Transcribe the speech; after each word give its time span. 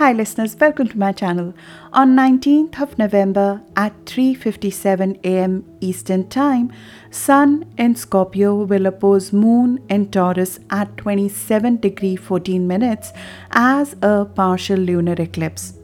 Hi 0.00 0.14
listeners, 0.14 0.56
welcome 0.58 0.88
to 0.88 0.98
my 0.98 1.12
channel. 1.12 1.52
On 1.92 2.16
19th 2.16 2.80
of 2.80 2.96
November 2.98 3.60
at 3.76 4.06
3:57 4.06 5.18
a.m. 5.30 5.56
Eastern 5.88 6.22
Time, 6.34 6.72
Sun 7.10 7.66
in 7.76 7.94
Scorpio 7.94 8.54
will 8.70 8.86
oppose 8.86 9.30
Moon 9.30 9.74
in 9.90 10.06
Taurus 10.10 10.54
at 10.70 10.96
27 10.96 11.76
degree 11.82 12.16
14 12.16 12.66
minutes 12.66 13.12
as 13.50 13.94
a 14.00 14.24
partial 14.24 14.78
lunar 14.78 15.16
eclipse. 15.26 15.74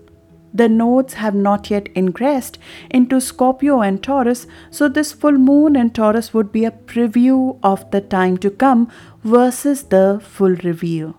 The 0.54 0.70
nodes 0.70 1.18
have 1.24 1.34
not 1.34 1.70
yet 1.70 1.90
ingressed 1.94 2.58
into 2.90 3.20
Scorpio 3.20 3.82
and 3.82 4.02
Taurus, 4.02 4.46
so 4.70 4.88
this 4.88 5.12
full 5.12 5.38
moon 5.50 5.76
in 5.76 5.90
Taurus 5.90 6.32
would 6.32 6.50
be 6.52 6.64
a 6.64 6.74
preview 6.94 7.58
of 7.74 7.84
the 7.90 8.00
time 8.00 8.38
to 8.38 8.50
come 8.66 8.90
versus 9.36 9.82
the 9.96 10.22
full 10.22 10.56
reveal 10.70 11.14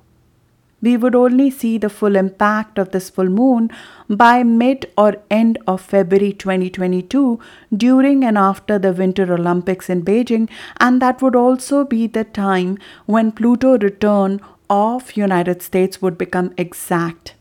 we 0.82 0.96
would 0.96 1.16
only 1.16 1.50
see 1.50 1.78
the 1.78 1.90
full 1.90 2.16
impact 2.16 2.78
of 2.78 2.92
this 2.92 3.10
full 3.10 3.30
moon 3.30 3.70
by 4.10 4.44
mid 4.44 4.90
or 4.98 5.16
end 5.30 5.58
of 5.68 5.82
February 5.82 6.34
2022 6.34 7.40
during 7.76 8.24
and 8.24 8.38
after 8.38 8.78
the 8.78 8.94
Winter 8.94 9.34
Olympics 9.34 9.90
in 9.90 10.04
Beijing 10.04 10.50
and 10.80 11.02
that 11.02 11.22
would 11.22 11.36
also 11.36 11.84
be 11.84 12.06
the 12.06 12.24
time 12.24 12.78
when 13.06 13.32
Pluto 13.32 13.78
return 13.78 14.40
of 14.70 15.14
United 15.18 15.62
States 15.62 16.02
would 16.02 16.18
become 16.18 16.54
exact. 16.58 17.34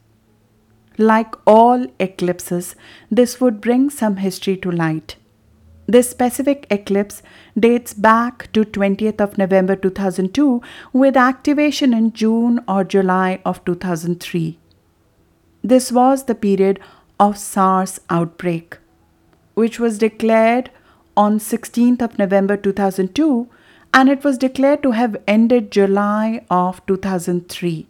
Like 0.99 1.35
all 1.47 1.87
eclipses, 2.01 2.75
this 3.11 3.41
would 3.41 3.61
bring 3.61 3.91
some 3.91 4.17
history 4.17 4.57
to 4.59 4.71
light. 4.71 5.17
This 5.89 6.11
specific 6.11 6.67
eclipse 6.71 7.23
dates 7.59 7.95
back 7.95 8.51
to 8.53 8.65
20th 8.65 9.21
of 9.21 9.39
November 9.39 9.77
2002 9.77 10.61
with 10.93 11.17
activation 11.17 11.95
in 11.95 12.13
June 12.13 12.61
or 12.67 12.83
July 12.83 13.41
of 13.45 13.65
2003. 13.65 14.59
This 15.63 15.93
was 15.93 16.25
the 16.25 16.35
period 16.35 16.81
of 17.21 17.39
SARS 17.39 18.01
outbreak 18.11 18.79
which 19.55 19.81
was 19.81 19.99
declared 19.99 20.71
on 21.17 21.39
16th 21.39 22.03
of 22.03 22.19
November 22.19 22.57
2002 22.57 23.49
and 23.95 24.11
it 24.11 24.23
was 24.23 24.37
declared 24.37 24.83
to 24.83 24.91
have 24.91 25.17
ended 25.27 25.71
July 25.71 26.45
of 26.51 26.85
2003. 26.87 27.87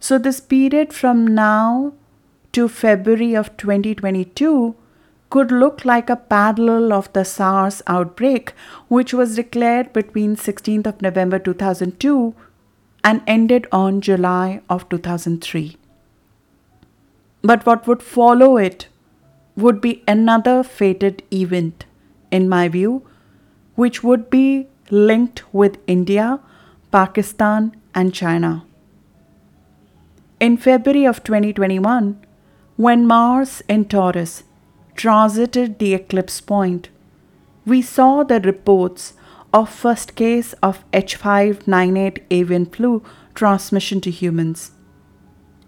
So 0.00 0.18
this 0.18 0.40
period 0.40 0.92
from 0.92 1.26
now 1.26 1.92
to 2.52 2.68
February 2.68 3.34
of 3.34 3.56
2022 3.56 4.74
could 5.30 5.52
look 5.52 5.84
like 5.84 6.10
a 6.10 6.16
parallel 6.16 6.92
of 6.92 7.12
the 7.12 7.24
SARS 7.24 7.82
outbreak, 7.86 8.52
which 8.88 9.14
was 9.14 9.36
declared 9.36 9.92
between 9.92 10.36
16th 10.36 10.86
of 10.86 11.00
November 11.00 11.38
2002 11.38 12.34
and 13.04 13.22
ended 13.26 13.66
on 13.72 14.00
July 14.00 14.60
of 14.68 14.88
2003. 14.88 15.76
But 17.42 17.64
what 17.64 17.86
would 17.86 18.02
follow 18.02 18.56
it 18.56 18.88
would 19.56 19.80
be 19.80 20.02
another 20.06 20.62
fated 20.62 21.22
event, 21.32 21.86
in 22.30 22.48
my 22.48 22.68
view, 22.68 23.06
which 23.76 24.02
would 24.02 24.28
be 24.30 24.68
linked 24.90 25.42
with 25.54 25.78
India, 25.86 26.40
Pakistan, 26.90 27.74
and 27.94 28.12
China. 28.12 28.64
In 30.40 30.56
February 30.56 31.04
of 31.06 31.22
2021, 31.22 32.18
when 32.76 33.06
Mars 33.06 33.62
in 33.68 33.84
Taurus 33.84 34.42
transited 35.00 35.78
the 35.78 35.94
eclipse 35.94 36.42
point, 36.42 36.90
we 37.64 37.80
saw 37.80 38.22
the 38.22 38.38
reports 38.40 39.14
of 39.50 39.70
first 39.70 40.14
case 40.14 40.52
of 40.62 40.84
H5N8 40.92 42.18
avian 42.30 42.66
flu 42.66 43.02
transmission 43.34 44.02
to 44.02 44.10
humans. 44.10 44.72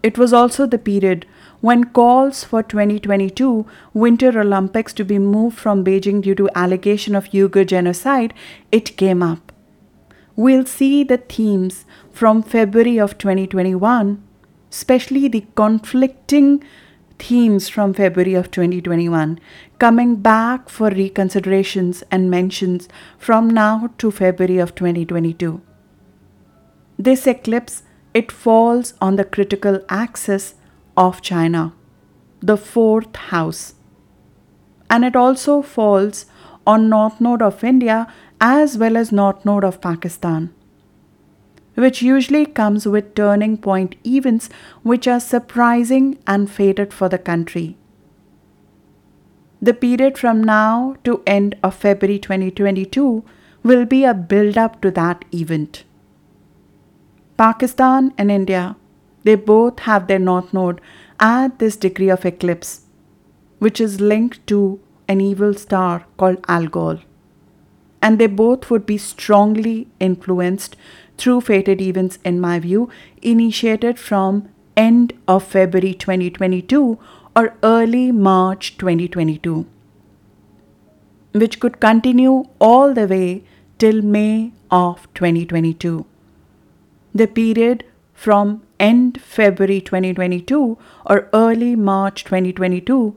It 0.02 0.18
was 0.18 0.34
also 0.34 0.66
the 0.66 0.76
period 0.76 1.24
when 1.62 1.84
calls 1.84 2.44
for 2.44 2.62
2022 2.62 3.64
Winter 3.94 4.38
Olympics 4.38 4.92
to 4.94 5.04
be 5.04 5.18
moved 5.18 5.58
from 5.58 5.82
Beijing 5.82 6.20
due 6.20 6.34
to 6.34 6.50
allegation 6.54 7.14
of 7.14 7.30
Uyghur 7.30 7.66
genocide, 7.66 8.34
it 8.70 8.96
came 8.98 9.22
up. 9.22 9.50
We'll 10.36 10.66
see 10.66 11.04
the 11.04 11.16
themes 11.16 11.86
from 12.10 12.42
February 12.42 12.98
of 12.98 13.16
2021, 13.16 14.22
especially 14.70 15.28
the 15.28 15.46
conflicting 15.54 16.62
themes 17.22 17.68
from 17.68 17.94
February 17.94 18.34
of 18.34 18.50
2021 18.50 19.38
coming 19.78 20.14
back 20.16 20.68
for 20.68 20.90
reconsiderations 20.90 22.02
and 22.10 22.30
mentions 22.30 22.88
from 23.16 23.48
now 23.48 23.90
to 23.98 24.10
February 24.10 24.58
of 24.58 24.74
2022. 24.74 25.60
This 26.98 27.26
eclipse 27.26 27.82
it 28.14 28.30
falls 28.30 28.94
on 29.00 29.16
the 29.16 29.24
critical 29.24 29.78
axis 29.88 30.54
of 30.96 31.22
China, 31.22 31.72
the 32.40 32.56
fourth 32.56 33.16
house. 33.16 33.74
And 34.90 35.04
it 35.04 35.16
also 35.16 35.62
falls 35.62 36.26
on 36.66 36.88
north 36.88 37.20
node 37.20 37.40
of 37.40 37.64
India 37.64 38.06
as 38.40 38.76
well 38.76 38.96
as 38.96 39.12
north 39.12 39.44
node 39.44 39.64
of 39.64 39.80
Pakistan 39.80 40.52
which 41.74 42.02
usually 42.02 42.44
comes 42.44 42.86
with 42.86 43.14
turning 43.14 43.56
point 43.56 43.94
events 44.06 44.48
which 44.82 45.06
are 45.08 45.20
surprising 45.20 46.18
and 46.26 46.50
fated 46.50 46.92
for 46.92 47.08
the 47.08 47.18
country. 47.18 47.76
The 49.60 49.74
period 49.74 50.18
from 50.18 50.42
now 50.42 50.96
to 51.04 51.22
end 51.26 51.56
of 51.62 51.74
February 51.74 52.18
2022 52.18 53.24
will 53.62 53.84
be 53.86 54.04
a 54.04 54.12
build 54.12 54.58
up 54.58 54.80
to 54.82 54.90
that 54.90 55.24
event. 55.32 55.84
Pakistan 57.36 58.12
and 58.18 58.30
India, 58.30 58.76
they 59.24 59.36
both 59.36 59.80
have 59.80 60.08
their 60.08 60.18
north 60.18 60.52
node 60.52 60.80
at 61.20 61.58
this 61.58 61.76
degree 61.76 62.08
of 62.10 62.24
eclipse, 62.24 62.82
which 63.60 63.80
is 63.80 64.00
linked 64.00 64.44
to 64.48 64.80
an 65.06 65.20
evil 65.20 65.54
star 65.54 66.06
called 66.16 66.44
Algol. 66.48 66.98
And 68.00 68.18
they 68.18 68.26
both 68.26 68.68
would 68.68 68.84
be 68.84 68.98
strongly 68.98 69.86
influenced 70.00 70.76
through 71.18 71.40
fated 71.40 71.80
events 71.80 72.18
in 72.24 72.40
my 72.40 72.58
view 72.58 72.88
initiated 73.20 73.98
from 73.98 74.48
end 74.76 75.12
of 75.28 75.44
February 75.44 75.94
2022 75.94 76.98
or 77.36 77.54
early 77.62 78.10
March 78.12 78.76
2022 78.78 79.66
which 81.32 81.58
could 81.60 81.80
continue 81.80 82.44
all 82.58 82.92
the 82.94 83.06
way 83.06 83.42
till 83.78 84.02
May 84.02 84.52
of 84.70 85.06
2022 85.14 86.06
the 87.14 87.26
period 87.26 87.84
from 88.12 88.62
end 88.78 89.20
February 89.20 89.80
2022 89.80 90.78
or 91.06 91.28
early 91.32 91.74
March 91.76 92.24
2022 92.24 93.16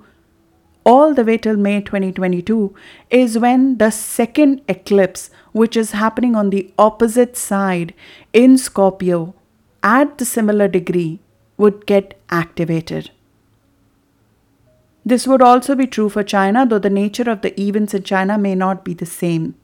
all 0.85 1.13
the 1.16 1.23
way 1.23 1.38
till 1.38 1.57
May 1.57 1.81
2022 1.81 2.73
is 3.09 3.40
when 3.40 3.78
the 3.78 3.90
second 3.90 4.62
eclipse, 4.69 5.31
which 5.51 5.75
is 5.75 5.91
happening 5.91 6.35
on 6.35 6.51
the 6.51 6.72
opposite 6.78 7.35
side 7.35 7.94
in 8.34 8.57
Scorpio 8.57 9.34
at 9.81 10.18
the 10.19 10.25
similar 10.25 10.68
degree, 10.68 11.19
would 11.57 11.85
get 11.85 12.19
activated. 12.29 13.09
This 15.03 15.28
would 15.28 15.41
also 15.41 15.75
be 15.75 15.88
true 15.88 16.09
for 16.09 16.24
China, 16.24 16.66
though 16.66 16.79
the 16.79 16.90
nature 16.90 17.29
of 17.29 17.41
the 17.41 17.59
events 17.59 17.94
in 17.94 18.03
China 18.03 18.38
may 18.38 18.56
not 18.56 18.84
be 18.84 18.94
the 18.94 19.06
same. 19.06 19.56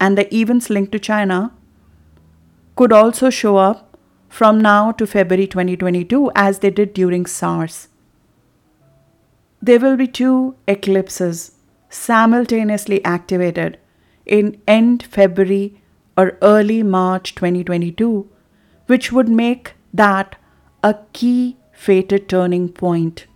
And 0.00 0.18
the 0.18 0.32
events 0.34 0.70
linked 0.70 0.92
to 0.92 0.98
China 0.98 1.52
could 2.76 2.92
also 2.92 3.30
show 3.30 3.56
up 3.56 3.96
from 4.28 4.60
now 4.60 4.90
to 4.92 5.06
February 5.06 5.46
2022 5.46 6.30
as 6.34 6.58
they 6.58 6.70
did 6.70 6.92
during 6.92 7.24
SARS 7.26 7.88
there 9.66 9.80
will 9.80 9.96
be 9.96 10.06
two 10.06 10.54
eclipses 10.68 11.52
simultaneously 11.88 13.02
activated 13.02 13.78
in 14.26 14.60
end 14.68 15.02
February 15.02 15.80
or 16.18 16.36
early 16.42 16.82
March 16.82 17.34
2022, 17.34 18.28
which 18.86 19.10
would 19.10 19.28
make 19.28 19.72
that 19.92 20.36
a 20.82 20.94
key 21.14 21.56
fated 21.72 22.28
turning 22.28 22.68
point, 22.68 23.26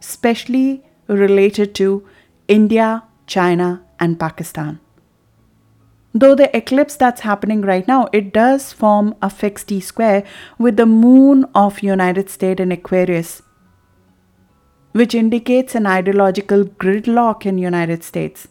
especially 0.00 0.84
related 1.06 1.72
to 1.76 2.04
India, 2.48 3.04
China, 3.28 3.82
and 4.00 4.18
Pakistan. 4.18 4.80
Though 6.12 6.34
the 6.34 6.56
eclipse 6.56 6.96
that's 6.96 7.20
happening 7.20 7.62
right 7.62 7.86
now, 7.86 8.08
it 8.12 8.32
does 8.32 8.72
form 8.72 9.14
a 9.22 9.30
fixed 9.30 9.68
T 9.68 9.78
square 9.78 10.24
with 10.58 10.76
the 10.76 10.86
moon 10.86 11.44
of 11.54 11.80
United 11.80 12.28
States 12.28 12.60
in 12.60 12.72
Aquarius 12.72 13.42
which 14.94 15.14
indicates 15.14 15.74
an 15.74 15.86
ideological 15.86 16.64
gridlock 16.64 17.44
in 17.44 17.58
United 17.58 18.04
States. 18.04 18.46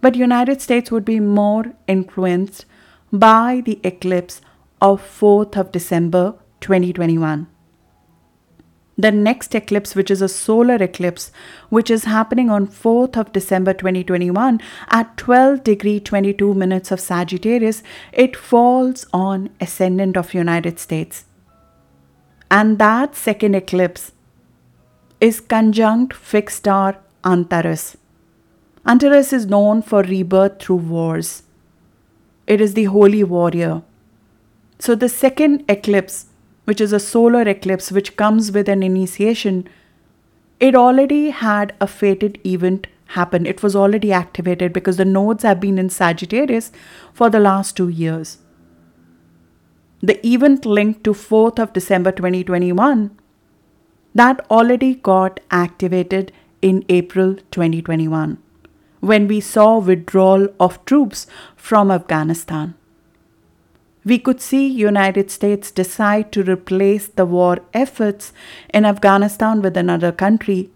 But 0.00 0.14
United 0.16 0.62
States 0.62 0.90
would 0.90 1.04
be 1.04 1.20
more 1.20 1.74
influenced 1.86 2.64
by 3.12 3.62
the 3.64 3.78
eclipse 3.84 4.40
of 4.80 5.02
4th 5.02 5.58
of 5.58 5.70
December 5.70 6.34
2021. 6.60 7.46
The 8.96 9.12
next 9.12 9.54
eclipse, 9.54 9.94
which 9.94 10.10
is 10.10 10.22
a 10.22 10.28
solar 10.28 10.76
eclipse, 10.76 11.30
which 11.68 11.90
is 11.90 12.04
happening 12.04 12.48
on 12.48 12.66
4th 12.66 13.18
of 13.18 13.32
December 13.32 13.74
2021 13.74 14.60
at 14.88 15.16
12 15.18 15.62
degree 15.62 16.00
22 16.00 16.54
minutes 16.54 16.90
of 16.90 17.00
Sagittarius, 17.00 17.82
it 18.12 18.34
falls 18.34 19.06
on 19.12 19.50
ascendant 19.60 20.16
of 20.16 20.32
United 20.32 20.78
States 20.78 21.24
And 22.50 22.78
that 22.78 23.16
second 23.16 23.54
eclipse 23.56 24.12
is 25.24 25.40
conjunct 25.40 26.12
fixed 26.12 26.58
star 26.58 26.98
Antares. 27.24 27.96
Antares 28.84 29.32
is 29.32 29.46
known 29.46 29.80
for 29.80 30.02
rebirth 30.02 30.60
through 30.60 30.82
wars. 30.94 31.44
It 32.46 32.60
is 32.60 32.74
the 32.74 32.84
holy 32.84 33.24
warrior. 33.24 33.80
So 34.78 34.94
the 34.94 35.08
second 35.08 35.64
eclipse, 35.66 36.26
which 36.66 36.78
is 36.78 36.92
a 36.92 37.00
solar 37.00 37.48
eclipse 37.48 37.90
which 37.90 38.16
comes 38.16 38.52
with 38.52 38.68
an 38.68 38.82
initiation, 38.82 39.66
it 40.60 40.74
already 40.74 41.30
had 41.30 41.72
a 41.80 41.86
fated 41.86 42.38
event 42.44 42.86
happen. 43.18 43.46
It 43.46 43.62
was 43.62 43.74
already 43.74 44.12
activated 44.12 44.74
because 44.74 44.98
the 44.98 45.06
nodes 45.06 45.42
have 45.42 45.58
been 45.58 45.78
in 45.78 45.88
Sagittarius 45.88 46.70
for 47.14 47.30
the 47.30 47.40
last 47.40 47.78
two 47.78 47.88
years. 47.88 48.38
The 50.02 50.20
event 50.26 50.66
linked 50.66 51.04
to 51.04 51.14
4th 51.14 51.58
of 51.58 51.72
December 51.72 52.12
2021 52.12 53.18
that 54.14 54.44
already 54.50 54.94
got 54.94 55.40
activated 55.50 56.32
in 56.62 56.84
April 56.88 57.34
2021 57.50 58.38
when 59.00 59.26
we 59.28 59.40
saw 59.40 59.78
withdrawal 59.78 60.48
of 60.58 60.82
troops 60.86 61.26
from 61.56 61.90
Afghanistan. 61.90 62.74
We 64.04 64.18
could 64.18 64.40
see 64.40 64.66
United 64.66 65.30
States 65.30 65.70
decide 65.70 66.30
to 66.32 66.42
replace 66.42 67.08
the 67.08 67.26
war 67.26 67.58
efforts 67.72 68.32
in 68.72 68.84
Afghanistan 68.84 69.60
with 69.62 69.76
another 69.76 70.12
country 70.12 70.70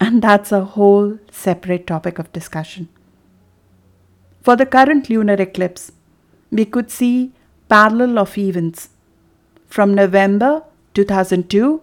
and 0.00 0.22
that's 0.22 0.52
a 0.52 0.64
whole 0.64 1.18
separate 1.30 1.86
topic 1.86 2.18
of 2.18 2.32
discussion. 2.32 2.88
For 4.42 4.56
the 4.56 4.66
current 4.66 5.08
lunar 5.08 5.34
eclipse, 5.34 5.92
we 6.50 6.64
could 6.64 6.90
see 6.90 7.32
parallel 7.68 8.18
of 8.18 8.36
events 8.36 8.90
from 9.66 9.94
November 9.94 10.62
2002 10.92 11.80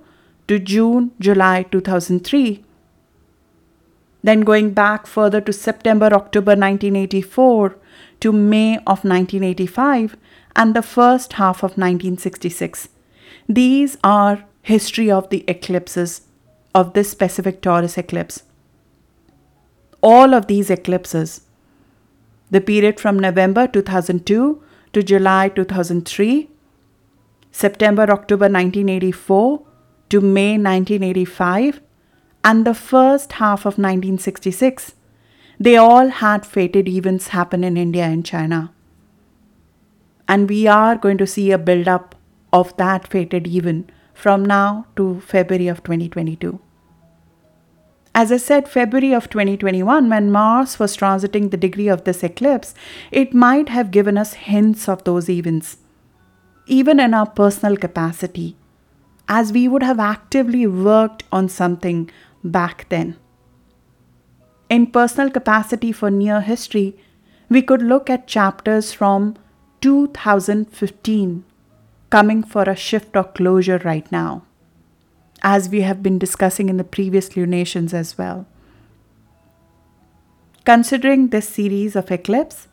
to 0.51 0.59
June 0.71 1.12
July 1.27 1.63
2003 1.63 2.63
then 4.30 4.42
going 4.42 4.71
back 4.80 5.07
further 5.18 5.42
to 5.42 5.53
September 5.53 6.09
October 6.21 6.51
1984 6.51 7.75
to 8.19 8.31
May 8.31 8.77
of 8.80 9.03
1985 9.12 10.18
and 10.56 10.75
the 10.75 10.88
first 10.94 11.33
half 11.33 11.63
of 11.68 11.77
1966 11.77 12.89
these 13.48 13.98
are 14.03 14.44
history 14.62 15.09
of 15.12 15.30
the 15.30 15.44
eclipses 15.48 16.21
of 16.74 16.94
this 16.94 17.09
specific 17.09 17.62
Taurus 17.62 17.98
eclipse. 17.98 18.44
All 20.01 20.33
of 20.33 20.48
these 20.48 20.69
eclipses, 20.69 21.42
the 22.50 22.62
period 22.62 23.00
from 23.00 23.19
November 23.19 23.68
2002 23.68 24.63
to 24.94 25.03
July 25.03 25.50
2003, 25.50 26.50
September 27.51 28.03
October 28.03 28.45
1984 28.45 29.62
to 30.11 30.19
May 30.19 30.51
1985, 30.57 31.81
and 32.43 32.65
the 32.65 32.73
first 32.73 33.33
half 33.33 33.61
of 33.61 33.77
1966, 33.77 34.95
they 35.59 35.77
all 35.77 36.09
had 36.09 36.45
fated 36.45 36.89
events 36.89 37.29
happen 37.29 37.63
in 37.63 37.77
India 37.77 38.03
and 38.03 38.25
China. 38.25 38.73
And 40.27 40.49
we 40.49 40.67
are 40.67 40.95
going 40.95 41.17
to 41.17 41.27
see 41.27 41.51
a 41.51 41.57
build 41.57 41.87
up 41.87 42.15
of 42.51 42.75
that 42.77 43.07
fated 43.07 43.47
event 43.47 43.91
from 44.13 44.43
now 44.43 44.85
to 44.97 45.21
February 45.21 45.67
of 45.67 45.83
2022. 45.83 46.59
As 48.13 48.31
I 48.31 48.37
said, 48.37 48.67
February 48.67 49.13
of 49.13 49.29
2021, 49.29 50.09
when 50.09 50.31
Mars 50.31 50.77
was 50.77 50.97
transiting 50.97 51.49
the 51.49 51.57
degree 51.57 51.87
of 51.87 52.03
this 52.03 52.23
eclipse, 52.23 52.73
it 53.11 53.33
might 53.33 53.69
have 53.69 53.91
given 53.91 54.17
us 54.17 54.33
hints 54.33 54.89
of 54.89 55.05
those 55.05 55.29
events, 55.29 55.77
even 56.65 56.99
in 56.99 57.13
our 57.13 57.25
personal 57.25 57.77
capacity, 57.77 58.57
as 59.33 59.53
we 59.53 59.65
would 59.65 59.81
have 59.81 59.99
actively 60.05 60.67
worked 60.67 61.23
on 61.31 61.47
something 61.47 62.09
back 62.43 62.87
then. 62.89 63.15
In 64.69 64.87
personal 64.87 65.31
capacity 65.31 65.93
for 65.93 66.11
near 66.11 66.41
history, 66.41 66.97
we 67.47 67.61
could 67.61 67.81
look 67.81 68.09
at 68.09 68.27
chapters 68.27 68.91
from 68.91 69.35
2015 69.79 71.45
coming 72.09 72.43
for 72.43 72.63
a 72.63 72.75
shift 72.75 73.15
or 73.15 73.23
closure 73.23 73.81
right 73.85 74.11
now, 74.11 74.43
as 75.41 75.69
we 75.69 75.81
have 75.81 76.03
been 76.03 76.19
discussing 76.19 76.67
in 76.67 76.75
the 76.75 76.83
previous 76.83 77.37
lunations 77.37 77.93
as 77.93 78.17
well. 78.17 78.45
Considering 80.65 81.29
this 81.29 81.47
series 81.47 81.95
of 81.95 82.11
eclipse, 82.11 82.67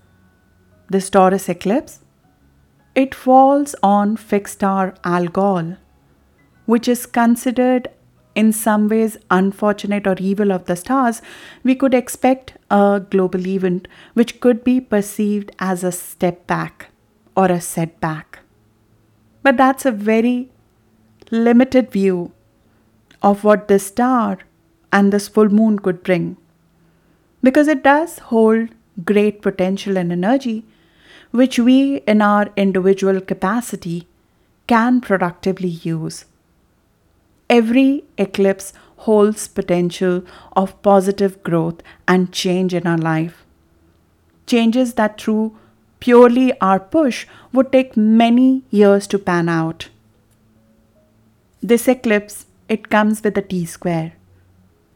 this 0.91 1.09
Taurus 1.09 1.49
eclipse, 1.49 2.01
it 2.97 3.15
falls 3.15 3.77
on 3.81 4.17
fixed 4.17 4.55
star 4.55 4.95
Algol, 5.05 5.77
which 6.69 6.87
is 6.87 7.07
considered 7.07 7.89
in 8.35 8.53
some 8.53 8.89
ways 8.89 9.17
unfortunate 9.31 10.07
or 10.07 10.15
evil 10.19 10.53
of 10.53 10.67
the 10.67 10.77
stars, 10.77 11.23
we 11.65 11.75
could 11.75 11.95
expect 11.95 12.53
a 12.71 13.01
global 13.11 13.47
event 13.47 13.89
which 14.13 14.39
could 14.41 14.63
be 14.63 14.79
perceived 14.81 15.51
as 15.59 15.83
a 15.83 15.91
step 15.91 16.47
back 16.47 16.91
or 17.35 17.47
a 17.47 17.61
setback. 17.61 18.41
But 19.43 19.57
that's 19.57 19.87
a 19.87 19.91
very 19.91 20.51
limited 21.31 21.91
view 21.91 22.33
of 23.23 23.45
what 23.45 23.67
this 23.69 23.87
star 23.87 24.39
and 24.93 25.11
this 25.11 25.27
full 25.27 25.49
moon 25.49 25.79
could 25.79 26.03
bring. 26.03 26.37
Because 27.43 27.67
it 27.67 27.83
does 27.83 28.19
hold 28.31 28.69
great 29.05 29.41
potential 29.43 29.97
and 29.97 30.13
energy, 30.13 30.65
which 31.31 31.59
we 31.59 31.97
in 32.15 32.21
our 32.21 32.49
individual 32.57 33.23
capacity 33.23 34.07
can 34.67 35.01
productively 35.01 35.69
use. 35.69 36.27
Every 37.51 38.05
eclipse 38.19 38.73
holds 38.97 39.49
potential 39.49 40.23
of 40.55 40.81
positive 40.83 41.43
growth 41.43 41.83
and 42.07 42.33
change 42.33 42.75
in 42.75 42.87
our 42.87 42.99
life. 42.99 43.45
Changes 44.47 44.95
that 44.95 45.21
through 45.21 45.57
purely 46.01 46.59
our 46.61 46.79
push 46.79 47.27
would 47.53 47.73
take 47.73 47.97
many 47.97 48.65
years 48.71 49.07
to 49.09 49.19
pan 49.19 49.49
out. 49.49 49.89
This 51.63 51.89
eclipse, 51.89 52.47
it 52.69 52.89
comes 52.91 53.23
with 53.23 53.39
a 53.39 53.43
T 53.43 53.65
square. 53.65 54.13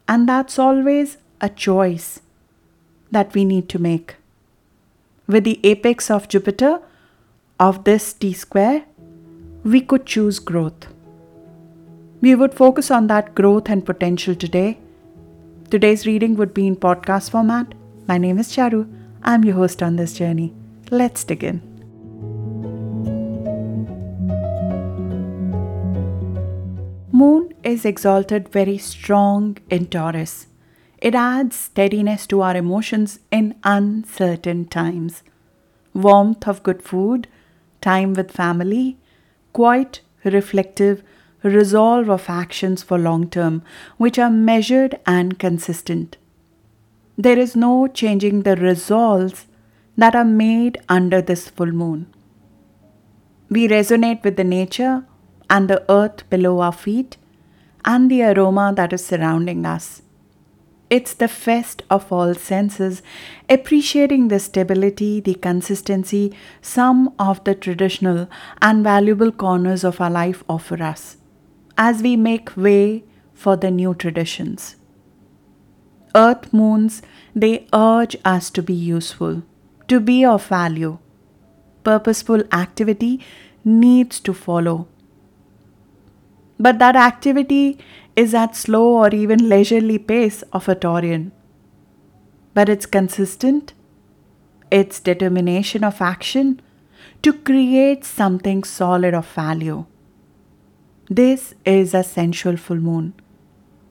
And 0.07 0.29
that's 0.29 0.59
always 0.59 1.17
a 1.41 1.49
choice 1.49 2.21
that 3.11 3.35
we 3.35 3.45
need 3.45 3.69
to 3.71 3.79
make. 3.79 4.17
With 5.27 5.45
the 5.45 5.61
apex 5.65 6.11
of 6.11 6.29
Jupiter 6.29 6.81
of 7.59 7.85
this 7.85 8.13
T 8.13 8.33
square, 8.33 8.85
we 9.65 9.81
could 9.81 10.07
choose 10.07 10.39
growth. 10.39 10.92
We 12.23 12.37
would 12.37 12.55
focus 12.55 12.93
on 12.93 13.09
that 13.09 13.35
growth 13.35 13.69
and 13.69 13.85
potential 13.85 14.37
today. 14.37 14.79
Today's 15.71 16.07
reading 16.07 16.37
would 16.37 16.55
be 16.55 16.69
in 16.69 16.77
podcast 16.77 17.31
format. 17.31 17.75
My 18.07 18.17
name 18.17 18.39
is 18.39 18.53
Charu. 18.53 18.87
I'm 19.25 19.43
your 19.43 19.57
host 19.57 19.83
on 19.83 19.97
this 19.97 20.13
journey. 20.15 20.55
Let's 20.93 21.25
dig 21.25 21.43
in. 21.43 21.61
Moon 27.11 27.53
is 27.65 27.85
exalted 27.85 28.49
very 28.51 28.79
strong 28.79 29.59
in 29.69 29.87
Taurus. 29.87 30.47
It 30.99 31.17
adds 31.17 31.57
steadiness 31.57 32.29
to 32.29 32.41
our 32.43 32.57
emotions 32.57 33.19
in 33.33 33.57
uncertain 33.65 34.67
times. 34.67 35.25
Warmth 35.93 36.47
of 36.47 36.63
good 36.63 36.85
food, 36.85 37.27
time 37.81 38.15
with 38.15 38.31
family, 38.31 38.97
quite 39.53 40.03
reflective 40.23 41.03
resolve 41.43 42.09
of 42.09 42.29
actions 42.29 42.83
for 42.83 42.99
long 42.99 43.29
term, 43.29 43.63
which 43.97 44.19
are 44.19 44.31
measured 44.31 44.99
and 45.07 45.39
consistent. 45.39 46.17
There 47.17 47.39
is 47.39 47.55
no 47.55 47.87
changing 47.89 48.43
the 48.43 48.57
resolves 48.57 49.47
that 49.97 50.15
are 50.15 50.25
made 50.25 50.81
under 50.89 51.21
this 51.21 51.49
full 51.49 51.73
moon. 51.73 52.07
We 53.51 53.69
resonate 53.69 54.25
with 54.25 54.37
the 54.37 54.45
nature 54.45 55.05
and 55.51 55.69
the 55.69 55.85
earth 55.91 56.29
below 56.31 56.61
our 56.61 56.73
feet 56.73 57.19
and 57.85 58.11
the 58.11 58.23
aroma 58.23 58.73
that 58.77 58.93
is 58.93 59.05
surrounding 59.05 59.67
us. 59.67 60.03
It's 60.89 61.15
the 61.15 61.29
fest 61.29 61.83
of 61.91 62.13
all 62.13 62.35
senses, 62.35 63.03
appreciating 63.49 64.29
the 64.29 64.39
stability, 64.39 65.21
the 65.21 65.35
consistency 65.35 66.35
some 66.61 67.15
of 67.19 67.43
the 67.45 67.55
traditional 67.55 68.29
and 68.61 68.85
valuable 68.85 69.33
corners 69.33 69.85
of 69.85 70.01
our 70.01 70.11
life 70.11 70.45
offer 70.49 70.83
us 70.83 71.17
as 71.77 72.03
we 72.03 72.17
make 72.17 72.57
way 72.57 73.05
for 73.35 73.57
the 73.57 73.71
new 73.71 73.95
traditions. 73.95 74.77
Earth 76.15 76.53
moons, 76.53 77.03
they 77.35 77.67
urge 77.73 78.17
us 78.25 78.51
to 78.51 78.63
be 78.63 78.75
useful 78.75 79.43
to 79.93 80.01
be 80.01 80.25
of 80.25 80.47
value. 80.47 80.99
Purposeful 81.85 82.43
activity 82.53 83.21
needs 83.65 84.21
to 84.21 84.33
follow. 84.33 84.89
But 86.59 86.79
that 86.79 86.97
activity 86.97 87.79
is 88.15 88.35
at 88.35 88.57
slow 88.57 88.87
or 89.03 89.09
even 89.15 89.49
leisurely 89.49 89.99
pace 89.99 90.43
of 90.53 90.69
a 90.69 90.75
Taurian. 90.75 91.31
But 92.55 92.69
it's 92.69 92.87
consistent, 92.87 93.75
its 94.71 95.01
determination 95.01 95.85
of 95.85 96.01
action 96.01 96.61
to 97.23 97.33
create 97.33 98.05
something 98.05 98.65
solid 98.65 99.15
of 99.15 99.27
value. 99.27 99.85
This 101.11 101.55
is 101.65 101.95
a 101.95 102.05
sensual 102.05 102.57
full 102.57 102.77
moon, 102.77 103.15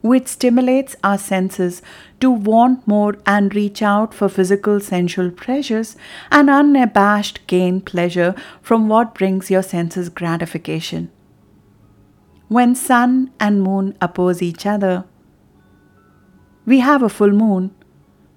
which 0.02 0.28
stimulates 0.28 0.96
our 1.04 1.18
senses 1.18 1.82
to 2.20 2.32
want 2.32 2.88
more 2.88 3.18
and 3.26 3.54
reach 3.54 3.82
out 3.82 4.14
for 4.14 4.30
physical 4.30 4.80
sensual 4.80 5.30
pleasures 5.30 5.98
and 6.32 6.50
unabashed 6.50 7.46
gain 7.48 7.82
pleasure 7.82 8.34
from 8.62 8.88
what 8.88 9.14
brings 9.14 9.52
your 9.52 9.62
senses 9.62 10.10
gratification. 10.10 11.12
When 12.48 12.76
sun 12.76 13.32
and 13.40 13.62
moon 13.62 13.96
oppose 14.02 14.42
each 14.42 14.66
other, 14.66 15.06
we 16.66 16.80
have 16.80 17.04
a 17.04 17.10
full 17.10 17.32
moon, 17.32 17.72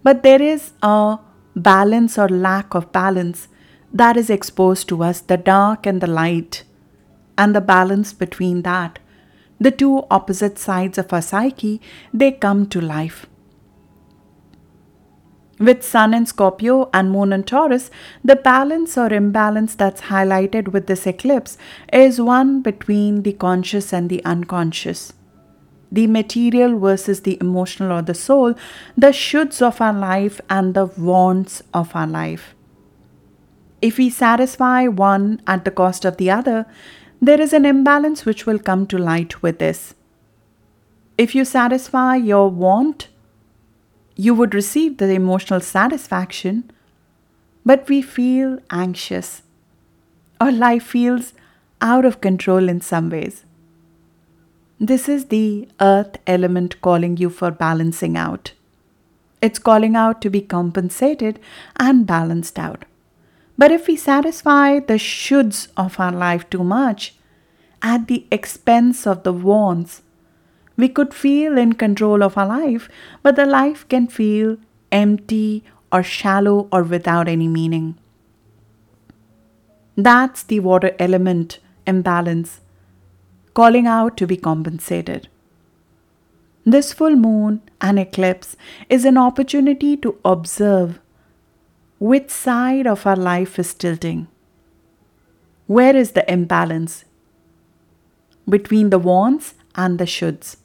but 0.03 0.23
there 0.23 0.43
is 0.43 0.73
a 0.83 1.19
balance 1.57 2.19
or 2.19 2.29
lack 2.29 2.75
of 2.75 2.91
balance 2.93 3.49
that 3.93 4.17
is 4.17 4.31
exposed 4.31 4.89
to 4.89 5.03
us 5.03 5.21
the 5.21 5.37
dark 5.37 5.87
and 5.87 6.01
the 6.01 6.07
light, 6.07 6.65
and 7.37 7.55
the 7.55 7.61
balance 7.61 8.13
between 8.13 8.63
that. 8.63 8.99
The 9.61 9.71
two 9.71 10.05
opposite 10.11 10.59
sides 10.59 10.99
of 10.99 11.13
our 11.13 11.23
psyche, 11.23 11.81
they 12.13 12.33
come 12.33 12.67
to 12.69 12.81
life. 12.81 13.27
With 15.59 15.85
Sun 15.85 16.15
in 16.15 16.27
Scorpio 16.27 16.91
and 16.93 17.13
Moon 17.13 17.33
in 17.33 17.45
Taurus, 17.45 17.91
the 18.25 18.37
balance 18.37 18.99
or 18.99 19.13
imbalance 19.13 19.75
that's 19.77 20.03
highlighted 20.03 20.69
with 20.69 20.89
this 20.89 21.07
eclipse 21.07 21.57
is 21.93 22.21
one 22.21 22.61
between 22.61 23.23
the 23.23 23.33
conscious 23.33 23.93
and 23.93 24.11
the 24.11 24.25
unconscious 24.25 25.13
the 25.95 26.07
material 26.09 26.77
versus 26.79 27.21
the 27.21 27.39
emotional 27.41 27.93
or 27.93 28.03
the 28.03 28.15
soul, 28.15 28.55
the 28.97 29.13
shoulds 29.13 29.63
of 29.63 29.81
our 29.81 29.93
life 29.93 30.41
and 30.51 30.75
the 30.75 30.87
wants 30.87 31.63
of 31.73 31.95
our 31.95 32.07
life. 32.07 32.55
If 33.81 33.99
we 33.99 34.11
satisfy 34.11 34.89
one 34.89 35.41
at 35.47 35.65
the 35.65 35.71
cost 35.71 36.05
of 36.05 36.17
the 36.17 36.31
other, 36.31 36.67
there 37.21 37.41
is 37.41 37.53
an 37.53 37.65
imbalance 37.65 38.25
which 38.25 38.47
will 38.47 38.59
come 38.59 38.87
to 38.87 38.99
light 38.99 39.43
with 39.43 39.59
this. 39.59 39.95
If 41.17 41.35
you 41.35 41.45
satisfy 41.45 42.17
your 42.17 42.51
want, 42.51 43.09
you 44.17 44.35
would 44.35 44.55
receive 44.55 44.97
the 44.97 45.11
emotional 45.11 45.61
satisfaction, 45.61 46.71
but 47.65 47.89
we 47.89 48.03
feel 48.03 48.59
anxious. 48.71 49.43
Our 50.41 50.53
life 50.53 50.85
feels 50.85 51.33
out 51.81 52.05
of 52.05 52.21
control 52.21 52.69
in 52.69 52.81
some 52.81 53.11
ways. 53.11 53.45
This 54.81 55.09
is 55.09 55.27
the 55.27 55.69
earth 55.81 56.19
element 56.27 56.81
calling 56.81 57.17
you 57.17 57.31
for 57.31 57.51
balancing 57.51 58.17
out. 58.17 58.53
It's 59.41 59.59
calling 59.59 59.95
out 59.95 60.21
to 60.23 60.31
be 60.31 60.41
compensated 60.41 61.39
and 61.77 62.07
balanced 62.07 62.59
out. 62.59 62.85
But 63.57 63.71
if 63.71 63.87
we 63.87 63.97
satisfy 63.97 64.81
the 64.81 64.95
shoulds 64.95 65.69
of 65.77 66.01
our 66.01 66.13
life 66.13 66.49
too 66.51 66.65
much 66.65 67.15
at 67.83 68.09
the 68.09 68.27
expense 68.31 69.07
of 69.07 69.23
the 69.23 69.33
wants, 69.33 70.03
we 70.77 70.89
could 70.89 71.15
feel 71.15 71.57
in 71.57 71.75
control 71.75 72.23
of 72.23 72.37
our 72.37 72.47
life, 72.47 72.89
but 73.23 73.37
the 73.37 73.47
life 73.47 73.89
can 73.89 74.09
feel 74.09 74.57
empty 74.91 75.63
or 75.93 76.03
shallow 76.03 76.69
or 76.73 76.83
without 76.83 77.29
any 77.29 77.47
meaning. 77.47 77.97
That's 79.97 80.43
the 80.43 80.59
water 80.61 80.97
element 80.99 81.61
imbalance 81.87 82.61
calling 83.55 83.87
out 83.87 84.17
to 84.17 84.27
be 84.27 84.37
compensated. 84.37 85.29
This 86.65 86.93
full 86.93 87.15
moon 87.15 87.63
and 87.81 87.99
eclipse 87.99 88.57
is 88.89 89.05
an 89.05 89.17
opportunity 89.17 89.97
to 89.99 90.19
observe 90.25 90.99
which 92.11 92.31
side 92.31 92.87
of 92.87 93.07
our 93.07 93.17
life 93.17 93.59
is 93.59 93.73
tilting. 93.73 94.27
Where 95.67 95.97
is 95.97 96.11
the 96.13 96.31
imbalance 96.31 97.07
between 98.47 98.91
the 98.91 98.99
wants 98.99 99.55
and 99.75 99.99
the 99.99 100.05
shoulds? 100.05 100.59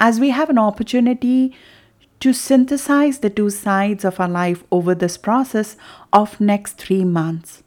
As 0.00 0.18
we 0.18 0.30
have 0.30 0.48
an 0.48 0.56
opportunity 0.56 1.54
to 2.20 2.32
synthesize 2.32 3.18
the 3.18 3.28
two 3.28 3.50
sides 3.50 4.06
of 4.06 4.18
our 4.18 4.28
life 4.28 4.64
over 4.70 4.94
this 4.94 5.18
process 5.18 5.76
of 6.14 6.40
next 6.40 6.78
3 6.78 7.04
months 7.04 7.62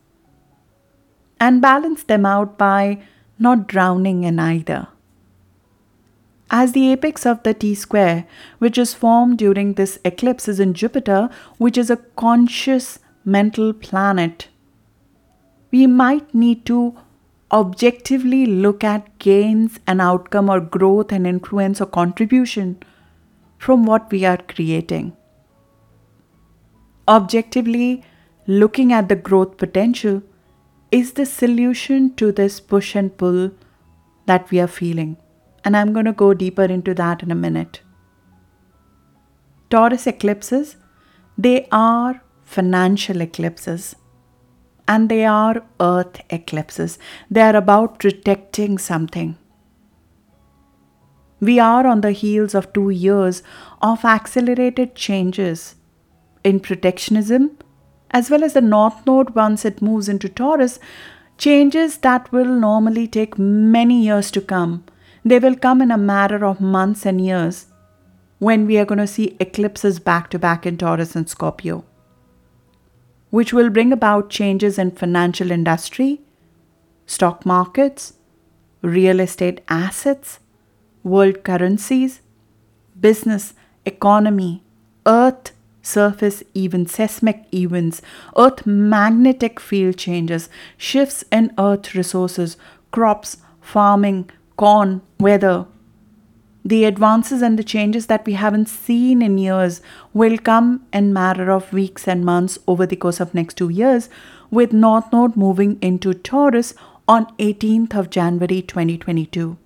and 1.39 1.61
balance 1.61 2.01
them 2.03 2.25
out 2.25 2.57
by 2.57 3.03
not 3.37 3.67
drowning 3.67 4.23
in 4.23 4.39
either. 4.39 4.87
As 6.53 6.73
the 6.73 6.91
apex 6.91 7.25
of 7.25 7.43
the 7.43 7.53
T 7.53 7.73
square, 7.73 8.25
which 8.59 8.77
is 8.77 8.93
formed 8.93 9.37
during 9.37 9.73
this 9.73 9.99
eclipse, 10.03 10.49
is 10.49 10.59
in 10.59 10.73
Jupiter, 10.73 11.29
which 11.57 11.77
is 11.77 11.89
a 11.89 11.95
conscious 11.95 12.99
mental 13.23 13.71
planet, 13.71 14.49
we 15.71 15.87
might 15.87 16.35
need 16.35 16.65
to 16.65 16.97
objectively 17.53 18.45
look 18.45 18.83
at 18.83 19.17
gains 19.19 19.79
and 19.87 20.01
outcome 20.01 20.49
or 20.49 20.59
growth 20.59 21.13
and 21.13 21.25
influence 21.25 21.79
or 21.79 21.85
contribution 21.85 22.77
from 23.57 23.85
what 23.85 24.11
we 24.11 24.25
are 24.25 24.37
creating. 24.37 25.15
Objectively 27.07 28.03
looking 28.45 28.91
at 28.91 29.07
the 29.07 29.15
growth 29.15 29.55
potential 29.55 30.21
is 30.91 31.13
the 31.13 31.25
solution 31.25 32.13
to 32.15 32.33
this 32.33 32.59
push 32.59 32.95
and 32.95 33.15
pull 33.15 33.51
that 34.25 34.51
we 34.51 34.59
are 34.59 34.67
feeling. 34.67 35.15
And 35.63 35.77
I'm 35.77 35.93
going 35.93 36.05
to 36.05 36.13
go 36.13 36.33
deeper 36.33 36.63
into 36.63 36.93
that 36.95 37.23
in 37.23 37.31
a 37.31 37.35
minute. 37.35 37.81
Taurus 39.69 40.07
eclipses, 40.07 40.75
they 41.37 41.67
are 41.71 42.21
financial 42.43 43.21
eclipses 43.21 43.95
and 44.87 45.07
they 45.07 45.23
are 45.25 45.63
earth 45.79 46.21
eclipses. 46.29 46.97
They 47.29 47.41
are 47.41 47.55
about 47.55 47.99
protecting 47.99 48.77
something. 48.77 49.37
We 51.39 51.59
are 51.59 51.87
on 51.87 52.01
the 52.01 52.11
heels 52.11 52.53
of 52.53 52.73
two 52.73 52.89
years 52.89 53.41
of 53.81 54.03
accelerated 54.03 54.95
changes 54.95 55.75
in 56.43 56.59
protectionism 56.59 57.57
as 58.11 58.29
well 58.29 58.43
as 58.43 58.53
the 58.53 58.61
North 58.61 59.05
Node 59.05 59.31
once 59.31 59.65
it 59.65 59.81
moves 59.81 60.07
into 60.09 60.29
Taurus, 60.29 60.79
changes 61.37 61.97
that 61.97 62.31
will 62.31 62.45
normally 62.45 63.07
take 63.07 63.39
many 63.39 64.03
years 64.03 64.29
to 64.31 64.41
come. 64.41 64.83
They 65.23 65.39
will 65.39 65.55
come 65.55 65.81
in 65.81 65.91
a 65.91 65.97
matter 65.97 66.45
of 66.45 66.59
months 66.59 67.05
and 67.05 67.23
years 67.23 67.67
when 68.39 68.65
we 68.65 68.77
are 68.77 68.85
going 68.85 68.99
to 68.99 69.07
see 69.07 69.37
eclipses 69.39 69.99
back 69.99 70.29
to 70.31 70.39
back 70.39 70.65
in 70.65 70.77
Taurus 70.77 71.15
and 71.15 71.29
Scorpio, 71.29 71.85
which 73.29 73.53
will 73.53 73.69
bring 73.69 73.93
about 73.93 74.29
changes 74.31 74.79
in 74.79 74.91
financial 74.91 75.51
industry, 75.51 76.21
stock 77.05 77.45
markets, 77.45 78.13
real 78.81 79.19
estate 79.19 79.61
assets, 79.69 80.39
world 81.03 81.43
currencies, 81.43 82.21
business, 82.99 83.53
economy, 83.85 84.63
earth, 85.05 85.51
surface 85.81 86.43
events, 86.55 86.93
seismic 86.95 87.45
events, 87.53 88.01
Earth 88.37 88.65
magnetic 88.65 89.59
field 89.59 89.97
changes, 89.97 90.49
shifts 90.77 91.23
in 91.31 91.53
Earth 91.57 91.95
resources, 91.95 92.57
crops, 92.91 93.37
farming, 93.61 94.29
corn, 94.61 95.01
weather. 95.19 95.65
The 96.63 96.85
advances 96.85 97.41
and 97.41 97.57
the 97.57 97.63
changes 97.63 98.05
that 98.05 98.27
we 98.27 98.33
haven't 98.33 98.69
seen 98.69 99.23
in 99.23 99.39
years 99.39 99.81
will 100.13 100.37
come 100.37 100.85
in 100.93 101.11
matter 101.11 101.49
of 101.49 101.73
weeks 101.73 102.07
and 102.07 102.23
months 102.23 102.59
over 102.67 102.85
the 102.85 102.95
course 102.95 103.19
of 103.19 103.33
next 103.33 103.55
two 103.55 103.69
years, 103.69 104.07
with 104.51 104.71
North 104.71 105.11
Node 105.11 105.35
moving 105.35 105.79
into 105.81 106.13
Taurus 106.13 106.75
on 107.07 107.25
18th 107.37 107.95
of 107.95 108.11
January 108.11 108.61
2022. 108.61 109.57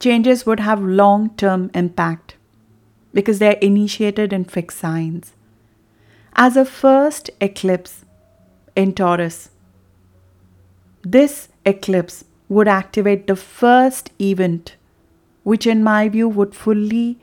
Changes 0.00 0.46
would 0.46 0.60
have 0.60 0.82
long-term 0.82 1.70
impact 1.74 2.36
because 3.12 3.38
they 3.38 3.48
are 3.48 3.60
initiated 3.70 4.32
in 4.32 4.46
fixed 4.46 4.78
signs. 4.78 5.34
As 6.34 6.56
a 6.56 6.64
first 6.64 7.28
eclipse 7.42 8.06
in 8.74 8.94
Taurus, 8.94 9.50
this 11.02 11.48
eclipse 11.64 12.24
would 12.48 12.68
activate 12.68 13.26
the 13.26 13.36
first 13.36 14.10
event, 14.20 14.76
which, 15.42 15.66
in 15.66 15.82
my 15.82 16.08
view, 16.08 16.28
would 16.28 16.54
fully 16.54 17.18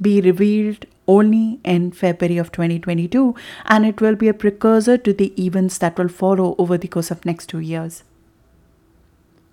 be 0.00 0.20
revealed 0.20 0.86
only 1.06 1.60
in 1.64 1.90
February 1.90 2.38
of 2.38 2.52
2022, 2.52 3.34
and 3.66 3.84
it 3.84 4.00
will 4.00 4.14
be 4.14 4.28
a 4.28 4.34
precursor 4.34 4.96
to 4.96 5.12
the 5.12 5.32
events 5.44 5.78
that 5.78 5.98
will 5.98 6.08
follow 6.08 6.54
over 6.56 6.78
the 6.78 6.88
course 6.88 7.10
of 7.10 7.24
next 7.24 7.46
two 7.46 7.58
years. 7.58 8.04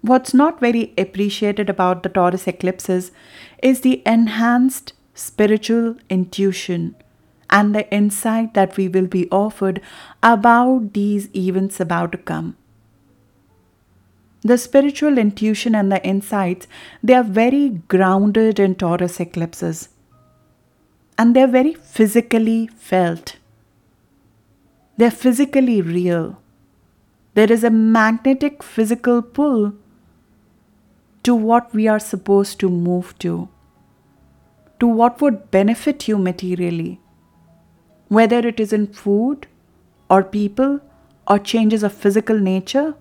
What's 0.01 0.33
not 0.33 0.59
very 0.59 0.93
appreciated 0.97 1.69
about 1.69 2.03
the 2.03 2.09
Taurus 2.09 2.47
eclipses 2.47 3.11
is 3.63 3.81
the 3.81 4.03
enhanced 4.05 4.93
spiritual 5.15 5.95
intuition, 6.09 6.95
and 7.49 7.73
the 7.73 7.91
insight 7.91 8.53
that 8.53 8.77
we 8.77 8.87
will 8.87 9.07
be 9.07 9.27
offered 9.31 9.81
about 10.21 10.93
these 10.93 11.35
events 11.35 11.79
about 11.79 12.11
to 12.11 12.17
come. 12.19 12.55
The 14.47 14.57
spiritual 14.57 15.17
intuition 15.17 15.75
and 15.75 15.91
the 15.91 16.01
insights, 16.07 16.67
they 17.03 17.13
are 17.13 17.23
very 17.37 17.69
grounded 17.93 18.59
in 18.61 18.75
Taurus 18.75 19.19
eclipses. 19.19 19.89
And 21.17 21.35
they're 21.35 21.47
very 21.55 21.73
physically 21.73 22.67
felt. 22.67 23.35
They're 24.95 25.11
physically 25.11 25.81
real. 25.81 26.41
There 27.33 27.51
is 27.51 27.65
a 27.65 27.69
magnetic 27.69 28.63
physical 28.63 29.21
pull 29.21 29.73
to 31.23 31.35
what 31.35 31.73
we 31.73 31.89
are 31.89 31.99
supposed 31.99 32.57
to 32.61 32.69
move 32.69 33.19
to, 33.19 33.49
to 34.79 34.87
what 34.87 35.19
would 35.19 35.51
benefit 35.51 36.07
you 36.07 36.17
materially, 36.17 37.01
whether 38.07 38.39
it 38.39 38.61
is 38.61 38.71
in 38.71 38.87
food 38.87 39.47
or 40.09 40.23
people 40.23 40.79
or 41.27 41.37
changes 41.37 41.83
of 41.83 41.91
physical 41.91 42.39
nature. 42.39 42.95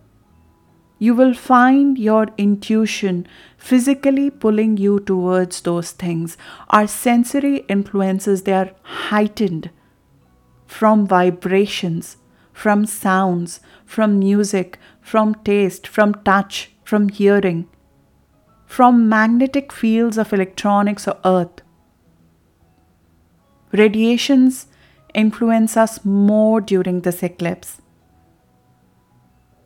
You 0.98 1.14
will 1.14 1.34
find 1.34 1.98
your 1.98 2.28
intuition 2.38 3.26
physically 3.58 4.30
pulling 4.30 4.78
you 4.78 5.00
towards 5.00 5.60
those 5.60 5.90
things. 5.90 6.38
Our 6.70 6.86
sensory 6.86 7.58
influences, 7.68 8.44
they 8.44 8.54
are 8.54 8.70
heightened 8.82 9.70
from 10.66 11.06
vibrations, 11.06 12.16
from 12.52 12.86
sounds, 12.86 13.60
from 13.84 14.18
music, 14.18 14.78
from 15.00 15.34
taste, 15.44 15.86
from 15.86 16.14
touch, 16.24 16.72
from 16.82 17.10
hearing, 17.10 17.68
from 18.64 19.08
magnetic 19.08 19.72
fields 19.72 20.16
of 20.16 20.32
electronics 20.32 21.06
or 21.06 21.18
earth. 21.24 21.60
Radiations 23.72 24.66
influence 25.12 25.76
us 25.76 26.04
more 26.04 26.60
during 26.60 27.02
this 27.02 27.22
eclipse. 27.22 27.82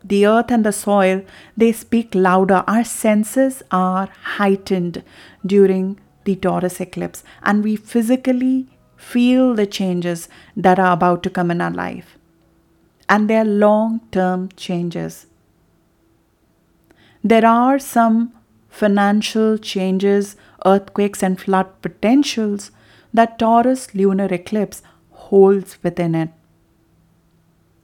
The 0.03 0.25
earth 0.25 0.51
and 0.51 0.65
the 0.65 0.71
soil, 0.71 1.23
they 1.55 1.71
speak 1.71 2.15
louder. 2.15 2.63
Our 2.67 2.83
senses 2.83 3.61
are 3.71 4.09
heightened 4.37 5.03
during 5.45 5.99
the 6.23 6.35
Taurus 6.35 6.79
eclipse, 6.79 7.23
and 7.43 7.63
we 7.63 7.75
physically 7.75 8.67
feel 8.95 9.53
the 9.55 9.65
changes 9.65 10.29
that 10.55 10.79
are 10.79 10.93
about 10.93 11.23
to 11.23 11.29
come 11.29 11.51
in 11.51 11.61
our 11.61 11.71
life. 11.71 12.17
And 13.09 13.29
they 13.29 13.37
are 13.37 13.45
long 13.45 14.01
term 14.11 14.49
changes. 14.55 15.27
There 17.23 17.45
are 17.45 17.77
some 17.77 18.33
financial 18.69 19.57
changes, 19.57 20.35
earthquakes, 20.65 21.21
and 21.21 21.39
flood 21.39 21.81
potentials 21.81 22.71
that 23.13 23.37
Taurus 23.37 23.93
lunar 23.93 24.33
eclipse 24.33 24.81
holds 25.11 25.77
within 25.83 26.15
it. 26.15 26.29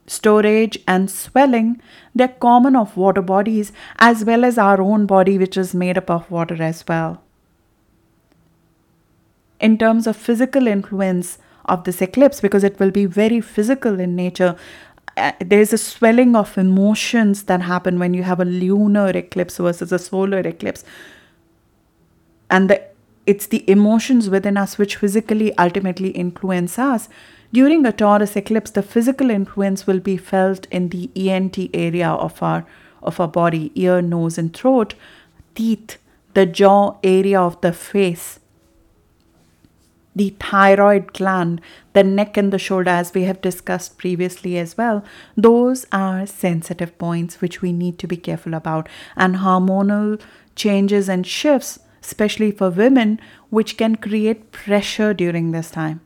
Storage 0.08 0.80
and 0.88 1.12
swelling, 1.12 1.82
they're 2.16 2.30
common 2.30 2.76
of 2.76 2.96
water 2.96 3.22
bodies 3.22 3.74
as 4.00 4.24
well 4.24 4.46
as 4.46 4.58
our 4.58 4.82
own 4.82 5.06
body, 5.06 5.38
which 5.38 5.58
is 5.58 5.74
made 5.74 5.98
up 5.98 6.10
of 6.10 6.32
water 6.32 6.62
as 6.64 6.86
well. 6.88 7.22
In 9.60 9.78
terms 9.78 10.08
of 10.08 10.16
physical 10.16 10.68
influence 10.68 11.40
of 11.66 11.84
this 11.84 12.02
eclipse, 12.02 12.40
because 12.40 12.64
it 12.64 12.80
will 12.80 12.92
be 12.92 13.06
very 13.06 13.42
physical 13.42 14.00
in 14.00 14.16
nature, 14.16 14.56
uh, 15.18 15.32
there's 15.40 15.74
a 15.74 15.78
swelling 15.78 16.36
of 16.36 16.58
emotions 16.58 17.44
that 17.44 17.64
happen 17.64 18.00
when 18.00 18.14
you 18.14 18.24
have 18.24 18.40
a 18.40 18.46
lunar 18.46 19.10
eclipse 19.10 19.58
versus 19.58 19.92
a 19.92 20.00
solar 20.00 20.40
eclipse. 20.40 20.86
And 22.50 22.70
the, 22.70 22.82
it's 23.26 23.48
the 23.48 23.70
emotions 23.70 24.30
within 24.30 24.56
us 24.56 24.78
which 24.78 24.96
physically 24.96 25.58
ultimately 25.58 26.10
influence 26.12 26.80
us. 26.80 27.10
During 27.54 27.86
a 27.86 27.92
Taurus 27.92 28.36
eclipse, 28.36 28.72
the 28.72 28.84
physical 28.84 29.30
influence 29.30 29.88
will 29.88 30.00
be 30.00 30.18
felt 30.18 30.66
in 30.68 30.90
the 30.90 31.10
ENT 31.16 31.58
area 31.74 32.10
of 32.10 32.42
our 32.44 32.66
of 33.02 33.20
our 33.20 33.28
body, 33.28 33.72
ear, 33.76 34.02
nose, 34.02 34.38
and 34.38 34.54
throat, 34.54 34.96
teeth, 35.56 35.98
the 36.34 36.46
jaw 36.46 36.98
area 37.04 37.40
of 37.40 37.60
the 37.62 37.72
face, 37.72 38.40
the 40.16 40.36
thyroid 40.40 41.14
gland, 41.14 41.62
the 41.94 42.04
neck 42.04 42.38
and 42.38 42.52
the 42.52 42.60
shoulder, 42.60 42.90
as 42.90 43.14
we 43.14 43.24
have 43.24 43.40
discussed 43.42 43.98
previously 43.98 44.58
as 44.58 44.78
well. 44.78 45.06
Those 45.36 45.86
are 45.92 46.26
sensitive 46.26 46.98
points 46.98 47.40
which 47.40 47.62
we 47.62 47.72
need 47.72 48.00
to 48.00 48.08
be 48.08 48.18
careful 48.18 48.56
about. 48.56 48.90
And 49.16 49.38
hormonal 49.38 50.20
changes 50.56 51.08
and 51.08 51.26
shifts, 51.26 51.80
especially 52.02 52.52
for 52.52 52.72
women, 52.72 53.20
which 53.52 53.78
can 53.78 53.96
create 53.96 54.52
pressure 54.52 55.14
during 55.14 55.52
this 55.52 55.72
time. 55.72 56.02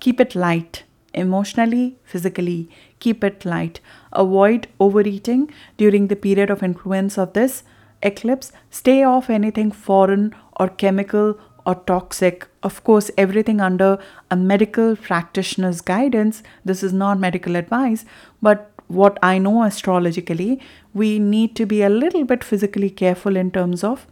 Keep 0.00 0.20
it 0.20 0.34
light, 0.34 0.84
emotionally, 1.12 1.98
physically. 2.04 2.70
Keep 2.98 3.22
it 3.22 3.44
light. 3.44 3.80
Avoid 4.12 4.66
overeating 4.78 5.50
during 5.76 6.08
the 6.08 6.16
period 6.16 6.50
of 6.50 6.62
influence 6.62 7.18
of 7.18 7.34
this 7.34 7.62
eclipse. 8.02 8.50
Stay 8.70 9.02
off 9.04 9.28
anything 9.28 9.70
foreign 9.70 10.34
or 10.58 10.68
chemical 10.68 11.38
or 11.66 11.74
toxic. 11.74 12.48
Of 12.62 12.82
course, 12.82 13.10
everything 13.18 13.60
under 13.60 13.98
a 14.30 14.36
medical 14.36 14.96
practitioner's 14.96 15.82
guidance. 15.82 16.42
This 16.64 16.82
is 16.82 16.92
not 16.92 17.18
medical 17.18 17.56
advice, 17.56 18.04
but 18.40 18.72
what 18.88 19.18
I 19.22 19.38
know 19.38 19.62
astrologically, 19.62 20.60
we 20.94 21.18
need 21.18 21.54
to 21.56 21.66
be 21.66 21.82
a 21.82 21.88
little 21.88 22.24
bit 22.24 22.42
physically 22.42 22.90
careful 22.90 23.36
in 23.36 23.50
terms 23.50 23.84
of 23.84 24.06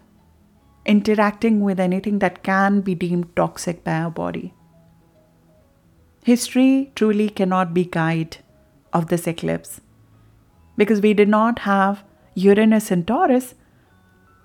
interacting 0.86 1.60
with 1.62 1.80
anything 1.80 2.20
that 2.20 2.42
can 2.42 2.80
be 2.82 2.94
deemed 2.94 3.34
toxic 3.34 3.82
by 3.82 3.92
our 3.92 4.10
body. 4.10 4.54
History 6.28 6.92
truly 6.94 7.30
cannot 7.30 7.72
be 7.72 7.86
guide 7.86 8.36
of 8.92 9.06
this 9.06 9.26
eclipse 9.26 9.80
because 10.76 11.00
we 11.00 11.14
did 11.14 11.28
not 11.34 11.60
have 11.60 12.02
Uranus 12.34 12.90
in 12.90 13.04
Taurus 13.06 13.54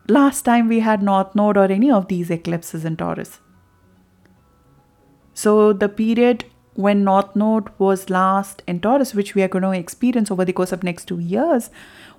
last 0.07 0.43
time 0.43 0.69
we 0.69 0.79
had 0.79 1.03
North 1.03 1.35
Node 1.35 1.57
or 1.57 1.65
any 1.65 1.91
of 1.91 2.07
these 2.07 2.29
eclipses 2.31 2.85
in 2.85 2.95
Taurus. 2.95 3.39
So 5.33 5.73
the 5.73 5.89
period 5.89 6.45
when 6.75 7.03
North 7.03 7.35
Node 7.35 7.69
was 7.77 8.09
last 8.09 8.63
in 8.65 8.79
Taurus, 8.79 9.13
which 9.13 9.35
we 9.35 9.43
are 9.43 9.49
going 9.49 9.63
to 9.63 9.71
experience 9.71 10.31
over 10.31 10.45
the 10.45 10.53
course 10.53 10.71
of 10.71 10.83
next 10.83 11.09
two 11.09 11.19
years, 11.19 11.69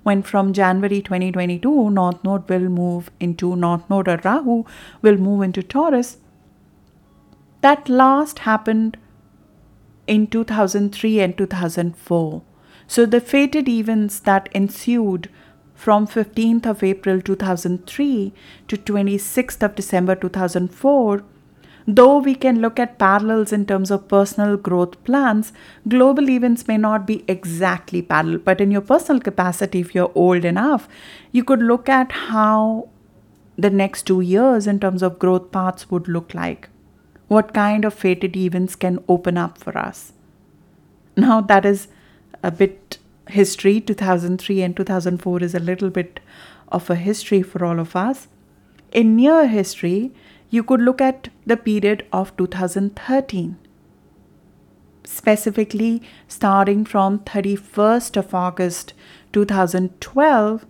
when 0.03 0.23
from 0.23 0.53
January 0.53 1.01
2022, 1.01 1.89
North 1.89 2.23
Node 2.23 2.47
will 2.51 2.69
move 2.69 3.11
into 3.19 3.57
North 3.57 3.89
Node 3.89 4.09
or 4.09 4.21
Rahu 4.23 4.65
will 5.01 5.17
move 5.17 5.41
into 5.41 5.63
Taurus. 5.63 6.19
That 7.63 7.89
last 7.89 8.41
happened 8.41 8.99
in 10.07 10.27
2003 10.27 11.21
and 11.21 11.37
2004. 11.37 12.43
So 12.87 13.07
the 13.07 13.21
fated 13.21 13.69
events 13.69 14.21
that 14.21 14.49
ensued 14.53 15.31
from 15.75 16.07
15th 16.07 16.67
of 16.67 16.83
April 16.83 17.21
2003 17.21 18.33
to 18.69 18.77
26th 18.77 19.63
of 19.63 19.75
December 19.75 20.15
2004 20.15 21.25
Though 21.87 22.19
we 22.19 22.35
can 22.35 22.61
look 22.61 22.79
at 22.79 22.99
parallels 22.99 23.53
in 23.53 23.67
terms 23.67 23.91
of 23.91 24.09
personal 24.09 24.57
growth 24.57 25.03
plans, 25.05 25.53
global 25.87 26.31
events 26.31 26.67
may 26.67 26.79
not 26.79 27.07
be 27.07 27.25
exactly 27.29 28.01
parallel. 28.01 28.39
But 28.39 28.63
in 28.63 28.71
your 28.71 28.81
personal 28.81 29.21
capacity, 29.21 29.81
if 29.81 29.95
you're 29.95 30.13
old 30.15 30.47
enough, 30.47 30.89
you 31.31 31.45
could 31.45 31.61
look 31.61 31.91
at 31.91 32.11
how 32.13 32.89
the 33.59 33.69
next 33.69 34.05
two 34.05 34.23
years 34.23 34.67
in 34.67 34.81
terms 34.81 35.03
of 35.03 35.19
growth 35.19 35.53
paths 35.53 35.91
would 35.91 36.09
look 36.09 36.33
like. 36.33 36.71
What 37.29 37.55
kind 37.55 37.85
of 37.85 37.95
fated 37.95 38.37
events 38.37 38.77
can 38.77 39.03
open 39.09 39.39
up 39.39 39.59
for 39.59 39.77
us? 39.79 40.13
Now, 41.17 41.41
that 41.41 41.65
is 41.65 41.89
a 42.43 42.51
bit 42.51 42.99
history. 43.29 43.81
2003 43.81 44.63
and 44.63 44.77
2004 44.77 45.43
is 45.43 45.55
a 45.55 45.59
little 45.59 45.91
bit 45.91 46.21
of 46.69 46.91
a 46.91 46.95
history 46.95 47.43
for 47.43 47.65
all 47.65 47.81
of 47.81 47.97
us. 47.97 48.29
In 48.93 49.17
near 49.17 49.47
history, 49.47 50.13
you 50.51 50.63
could 50.63 50.81
look 50.81 51.01
at 51.01 51.29
the 51.47 51.57
period 51.57 52.07
of 52.13 52.37
2013, 52.37 53.57
specifically 55.05 56.03
starting 56.29 56.85
from 56.85 57.19
31st 57.21 58.17
of 58.17 58.35
August 58.35 58.93
2012 59.33 60.67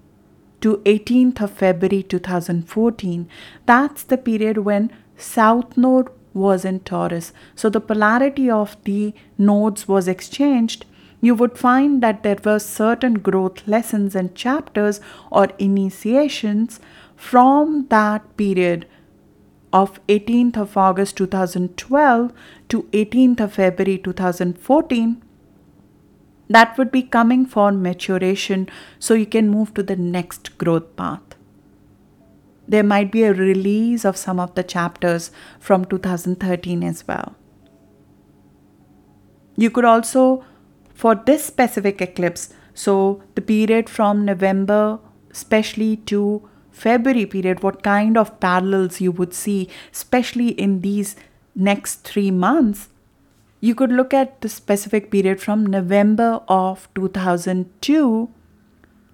to 0.63 0.77
18th 0.79 1.43
of 1.43 1.51
February 1.51 2.03
2014. 2.03 3.29
That's 3.67 4.03
the 4.05 4.17
period 4.17 4.59
when 4.59 4.91
South 5.19 5.77
Node 5.77 6.09
was 6.35 6.65
in 6.65 6.81
Taurus. 6.81 7.33
So 7.55 7.71
the 7.71 7.81
polarity 7.81 8.51
of 8.51 8.77
the 8.85 9.15
nodes 9.39 9.89
was 9.89 10.09
exchanged. 10.09 10.85
You 11.21 11.35
would 11.35 11.57
find 11.57 12.03
that 12.03 12.23
there 12.23 12.39
were 12.45 12.59
certain 12.59 13.15
growth 13.15 13.67
lessons 13.67 14.15
and 14.15 14.35
chapters 14.35 15.01
or 15.31 15.49
initiations 15.59 16.81
from 17.17 17.87
that 17.89 18.37
period 18.37 18.87
of 19.73 19.99
18th 20.09 20.57
of 20.57 20.77
August 20.77 21.17
2012 21.17 22.33
to 22.69 22.83
18th 22.93 23.41
of 23.41 23.53
February 23.55 23.99
2014 23.99 25.23
that 26.49 26.77
would 26.77 26.91
be 26.91 27.03
coming 27.03 27.47
for 27.47 27.73
maturation 27.73 28.69
so 28.99 29.15
you 29.15 29.27
can 29.27 29.49
move 29.49 29.73
to 29.75 29.83
the 29.83 29.97
next 29.97 30.57
growth 30.59 30.95
path. 30.97 31.37
There 32.67 32.83
might 32.83 33.13
be 33.13 33.25
a 33.25 33.35
release 33.35 34.05
of 34.05 34.17
some 34.17 34.41
of 34.41 34.55
the 34.55 34.63
chapters 34.63 35.31
from 35.59 35.85
2013 35.85 36.83
as 36.83 37.07
well. 37.07 37.35
You 39.57 39.71
could 39.71 39.85
also, 39.85 40.45
for 40.95 41.15
this 41.15 41.45
specific 41.45 42.01
eclipse, 42.01 42.53
so 42.73 43.23
the 43.35 43.43
period 43.43 43.89
from 43.89 44.25
November, 44.25 44.99
especially 45.31 45.97
to 46.09 46.49
February 46.71 47.27
period, 47.27 47.63
what 47.63 47.83
kind 47.83 48.19
of 48.19 48.41
parallels 48.41 49.01
you 49.01 49.13
would 49.13 49.33
see, 49.33 49.69
especially 49.93 50.49
in 50.49 50.81
these 50.81 51.15
next 51.55 52.03
three 52.03 52.33
months, 52.33 52.89
you 53.61 53.75
could 53.75 53.93
look 53.93 54.13
at 54.13 54.41
the 54.41 54.49
specific 54.49 55.11
period 55.11 55.41
from 55.41 55.65
November 55.65 56.41
of 56.49 56.89
2002 56.95 58.29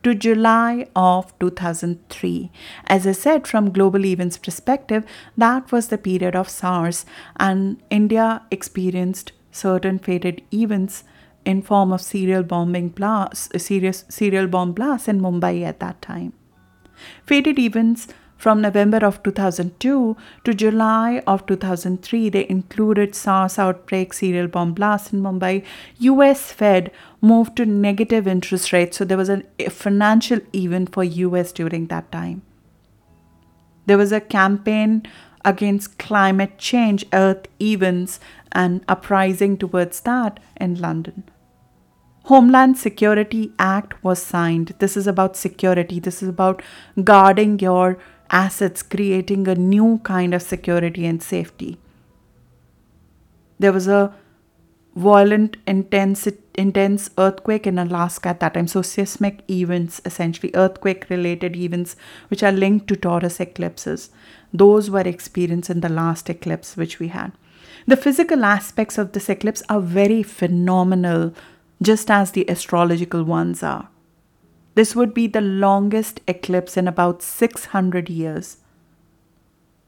to 0.02 0.14
July 0.14 0.86
of 0.96 1.38
2003. 1.38 2.50
As 2.86 3.06
I 3.06 3.12
said, 3.12 3.46
from 3.46 3.72
global 3.72 4.04
events 4.04 4.38
perspective, 4.38 5.04
that 5.36 5.70
was 5.72 5.88
the 5.88 5.98
period 5.98 6.34
of 6.34 6.48
SARS, 6.48 7.04
and 7.38 7.82
India 7.90 8.42
experienced 8.50 9.32
certain 9.50 9.98
fated 9.98 10.42
events 10.52 11.04
in 11.44 11.62
form 11.62 11.92
of 11.92 12.00
serial 12.00 12.42
bombing 12.42 12.88
blasts, 12.88 13.48
serious 13.62 14.04
serial 14.08 14.46
bomb 14.46 14.72
blasts 14.72 15.08
in 15.08 15.20
Mumbai 15.20 15.62
at 15.64 15.80
that 15.80 16.00
time. 16.02 16.32
Fated 17.24 17.58
events 17.58 18.08
from 18.40 18.62
November 18.62 19.04
of 19.04 19.22
2002 19.22 20.16
to 20.44 20.54
July 20.54 21.22
of 21.26 21.44
2003, 21.44 22.30
they 22.30 22.48
included 22.48 23.14
SARS 23.14 23.58
outbreak, 23.58 24.14
serial 24.14 24.48
bomb 24.48 24.72
blasts 24.72 25.12
in 25.12 25.20
Mumbai. 25.20 25.62
US 25.98 26.50
Fed 26.50 26.90
moved 27.20 27.56
to 27.56 27.66
negative 27.66 28.26
interest 28.26 28.72
rates, 28.72 28.96
so 28.96 29.04
there 29.04 29.18
was 29.18 29.28
a 29.28 29.42
financial 29.68 30.40
event 30.54 30.90
for 30.94 31.04
US 31.04 31.52
during 31.52 31.88
that 31.88 32.10
time. 32.10 32.40
There 33.84 33.98
was 33.98 34.10
a 34.10 34.22
campaign 34.22 35.02
against 35.44 35.98
climate 35.98 36.56
change, 36.56 37.04
earth 37.12 37.46
events, 37.60 38.20
and 38.52 38.82
uprising 38.88 39.58
towards 39.58 40.00
that 40.00 40.40
in 40.56 40.80
London. 40.80 41.24
Homeland 42.24 42.78
Security 42.78 43.52
Act 43.58 44.02
was 44.02 44.22
signed. 44.22 44.74
This 44.78 44.96
is 44.96 45.06
about 45.06 45.36
security. 45.36 46.00
This 46.00 46.22
is 46.22 46.28
about 46.28 46.62
guarding 47.04 47.58
your 47.58 47.98
assets, 48.30 48.82
creating 48.82 49.46
a 49.48 49.54
new 49.54 49.98
kind 50.04 50.34
of 50.34 50.42
security 50.42 51.06
and 51.06 51.22
safety. 51.22 51.78
There 53.58 53.72
was 53.72 53.88
a 53.88 54.14
violent, 54.96 55.56
intense, 55.66 56.28
intense 56.54 57.10
earthquake 57.18 57.66
in 57.66 57.78
Alaska 57.78 58.30
at 58.30 58.40
that 58.40 58.54
time. 58.54 58.66
So, 58.66 58.82
seismic 58.82 59.42
events, 59.50 60.00
essentially 60.04 60.50
earthquake 60.54 61.08
related 61.10 61.56
events, 61.56 61.96
which 62.28 62.42
are 62.42 62.52
linked 62.52 62.88
to 62.88 62.96
Taurus 62.96 63.40
eclipses, 63.40 64.10
those 64.52 64.90
were 64.90 65.00
experienced 65.00 65.70
in 65.70 65.80
the 65.80 65.88
last 65.88 66.28
eclipse 66.28 66.76
which 66.76 66.98
we 66.98 67.08
had. 67.08 67.32
The 67.86 67.96
physical 67.96 68.44
aspects 68.44 68.98
of 68.98 69.12
this 69.12 69.28
eclipse 69.28 69.62
are 69.68 69.80
very 69.80 70.22
phenomenal, 70.22 71.34
just 71.82 72.10
as 72.10 72.32
the 72.32 72.48
astrological 72.48 73.24
ones 73.24 73.62
are. 73.62 73.88
This 74.74 74.94
would 74.94 75.12
be 75.12 75.26
the 75.26 75.40
longest 75.40 76.20
eclipse 76.26 76.76
in 76.76 76.86
about 76.86 77.22
600 77.22 78.08
years. 78.08 78.58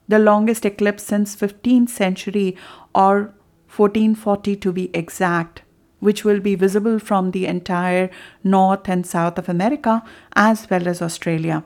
The 0.09 0.19
longest 0.19 0.65
eclipse 0.67 1.05
since 1.05 1.37
15th 1.37 1.89
century 1.89 2.57
or 2.95 3.35
1440 3.75 4.57
to 4.57 4.73
be 4.73 4.91
exact, 4.95 5.63
which 6.01 6.25
will 6.25 6.41
be 6.41 6.55
visible 6.55 6.99
from 6.99 7.31
the 7.31 7.47
entire 7.47 8.11
North 8.45 8.89
and 8.89 9.07
South 9.07 9.39
of 9.39 9.49
America 9.49 10.03
as 10.35 10.69
well 10.69 10.89
as 10.89 11.01
Australia. 11.01 11.65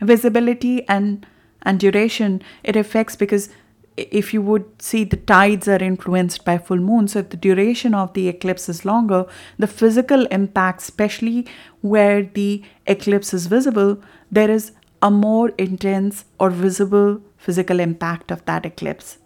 Visibility 0.00 0.86
and 0.88 1.26
and 1.62 1.80
duration 1.80 2.40
it 2.62 2.76
affects 2.76 3.16
because 3.16 3.48
if 3.96 4.34
you 4.34 4.42
would 4.42 4.64
see 4.80 5.04
the 5.04 5.16
tides 5.16 5.66
are 5.66 5.82
influenced 5.82 6.44
by 6.44 6.58
full 6.58 6.78
moon 6.78 7.08
so 7.08 7.20
if 7.20 7.30
the 7.30 7.36
duration 7.36 7.94
of 7.94 8.12
the 8.12 8.28
eclipse 8.28 8.68
is 8.68 8.84
longer 8.84 9.24
the 9.58 9.66
physical 9.66 10.26
impact 10.26 10.82
especially 10.82 11.46
where 11.80 12.22
the 12.22 12.62
eclipse 12.86 13.32
is 13.32 13.46
visible 13.46 13.96
there 14.30 14.50
is 14.50 14.72
a 15.02 15.10
more 15.10 15.50
intense 15.58 16.24
or 16.40 16.50
visible 16.50 17.20
physical 17.36 17.80
impact 17.80 18.30
of 18.30 18.44
that 18.46 18.66
eclipse. 18.66 19.18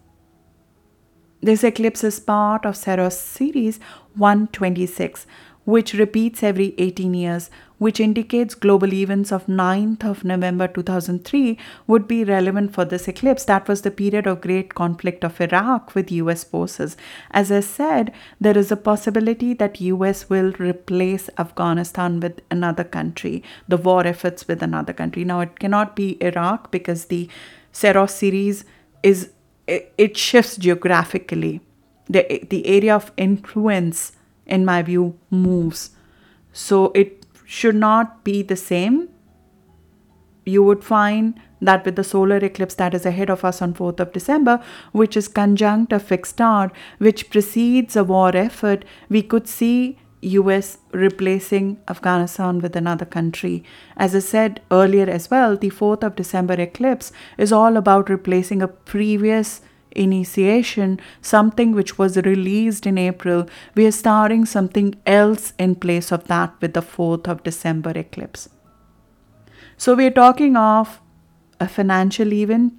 This 1.41 1.65
eclipse 1.65 2.05
is 2.05 2.21
part 2.21 2.67
of 2.67 2.77
Saros 2.77 3.19
series 3.19 3.79
126 4.17 5.27
which 5.65 5.95
repeats 5.95 6.43
every 6.43 6.75
18 6.79 7.15
years, 7.15 7.51
which 7.81 7.99
indicates 7.99 8.55
global 8.55 8.93
events 8.93 9.33
of 9.33 9.47
9th 9.47 10.05
of 10.05 10.23
November 10.23 10.69
2003 10.69 11.59
would 11.87 12.07
be 12.07 12.23
relevant 12.25 12.73
for 12.75 12.85
this 12.85 13.09
eclipse. 13.09 13.45
That 13.47 13.67
was 13.67 13.83
the 13.83 13.91
period 13.91 14.27
of 14.27 14.43
great 14.43 14.75
conflict 14.75 15.25
of 15.25 15.41
Iraq 15.41 15.95
with 15.95 16.13
US 16.13 16.45
forces. 16.45 16.97
As 17.31 17.51
I 17.51 17.61
said, 17.61 18.13
there 18.41 18.57
is 18.57 18.71
a 18.71 18.77
possibility 18.77 19.55
that 19.55 19.81
US 19.81 20.29
will 20.29 20.53
replace 20.59 21.29
Afghanistan 21.39 22.21
with 22.21 22.41
another 22.51 22.85
country, 22.85 23.43
the 23.67 23.79
war 23.79 24.07
efforts 24.07 24.47
with 24.47 24.63
another 24.63 24.93
country. 24.93 25.25
Now 25.25 25.41
it 25.41 25.59
cannot 25.59 25.97
be 25.97 26.23
Iraq 26.23 26.71
because 26.71 27.07
the 27.07 27.29
Saros 27.73 28.15
series 28.15 28.65
is 29.03 29.31
it 29.67 30.17
shifts 30.17 30.57
geographically. 30.57 31.61
The, 32.09 32.45
the 32.51 32.67
area 32.67 32.95
of 32.95 33.13
influence 33.17 34.13
in 34.51 34.65
my 34.65 34.83
view, 34.83 35.19
moves. 35.31 35.91
So 36.53 36.91
it 36.95 37.20
should 37.59 37.75
not 37.75 38.23
be 38.23 38.43
the 38.43 38.57
same. 38.57 39.09
You 40.47 40.63
would 40.63 40.85
find 40.85 41.41
that 41.61 41.85
with 41.85 41.97
the 41.97 42.05
solar 42.05 42.37
eclipse 42.37 42.77
that 42.77 42.95
is 42.95 43.05
ahead 43.05 43.29
of 43.29 43.45
us 43.45 43.61
on 43.61 43.75
4th 43.75 43.99
of 43.99 44.13
December, 44.13 44.63
which 44.93 45.17
is 45.17 45.27
conjunct 45.27 45.93
a 45.93 45.99
fixed 45.99 46.37
star, 46.37 46.71
which 46.99 47.29
precedes 47.29 47.97
a 47.97 48.05
war 48.05 48.31
effort, 48.37 48.85
we 49.09 49.23
could 49.23 49.49
see 49.49 49.99
US 50.23 50.79
replacing 50.93 51.79
Afghanistan 51.89 52.61
with 52.61 52.77
another 52.77 53.05
country. 53.05 53.65
As 53.97 54.15
I 54.15 54.21
said 54.21 54.61
earlier 54.71 55.11
as 55.11 55.29
well, 55.29 55.57
the 55.57 55.71
4th 55.71 56.05
of 56.05 56.15
December 56.15 56.55
eclipse 56.55 57.11
is 57.37 57.53
all 57.53 57.77
about 57.77 58.09
replacing 58.09 58.63
a 58.63 58.69
previous 58.69 59.61
initiation, 59.93 61.01
something 61.21 61.73
which 61.73 61.99
was 61.99 62.17
released 62.17 62.87
in 62.87 62.99
April, 62.99 63.47
we 63.75 63.87
are 63.87 63.93
starting 63.93 64.45
something 64.45 64.95
else 65.07 65.53
in 65.59 65.75
place 65.75 66.13
of 66.13 66.27
that 66.29 66.53
with 66.61 66.75
the 66.75 66.83
4th 66.83 67.27
of 67.29 67.43
December 67.43 67.91
eclipse. 67.97 68.49
So 69.77 69.95
we 69.95 70.07
are 70.07 70.11
talking 70.11 70.57
of 70.57 71.01
a 71.59 71.69
financial 71.69 72.33
event, 72.33 72.75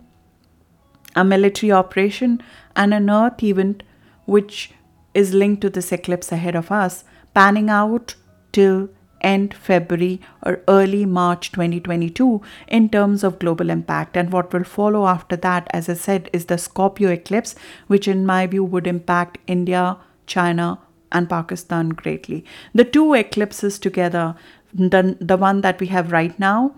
a 1.16 1.24
military 1.24 1.72
operation, 1.72 2.42
and 2.76 2.94
an 2.94 3.10
earth 3.10 3.44
event 3.44 3.84
which 4.26 4.72
is 5.14 5.34
linked 5.34 5.62
to 5.62 5.70
this 5.70 5.92
eclipse 5.92 6.32
ahead 6.32 6.56
of 6.56 6.72
us, 6.72 7.04
panning 7.34 7.70
out 7.70 8.16
till 8.52 8.90
end 9.22 9.54
February 9.54 10.22
or 10.44 10.62
early 10.68 11.06
March 11.06 11.52
2022 11.52 12.42
in 12.68 12.90
terms 12.90 13.24
of 13.24 13.40
global 13.40 13.70
impact. 13.70 14.18
And 14.18 14.32
what 14.32 14.54
will 14.54 14.64
follow 14.64 15.08
after 15.08 15.36
that, 15.38 15.68
as 15.72 15.90
I 15.90 15.94
said, 15.94 16.30
is 16.34 16.46
the 16.46 16.58
Scorpio 16.58 17.10
eclipse, 17.10 17.56
which 17.88 18.08
in 18.08 18.26
my 18.26 18.48
view 18.48 18.64
would 18.64 18.88
impact 18.88 19.38
India, 19.48 19.98
China, 20.26 20.80
and 21.12 21.30
Pakistan 21.30 21.90
greatly. 21.90 22.46
The 22.74 22.86
two 22.86 23.14
eclipses 23.14 23.80
together, 23.80 24.36
the, 24.74 25.18
the 25.20 25.38
one 25.38 25.62
that 25.62 25.80
we 25.80 25.88
have 25.88 26.12
right 26.12 26.38
now 26.40 26.76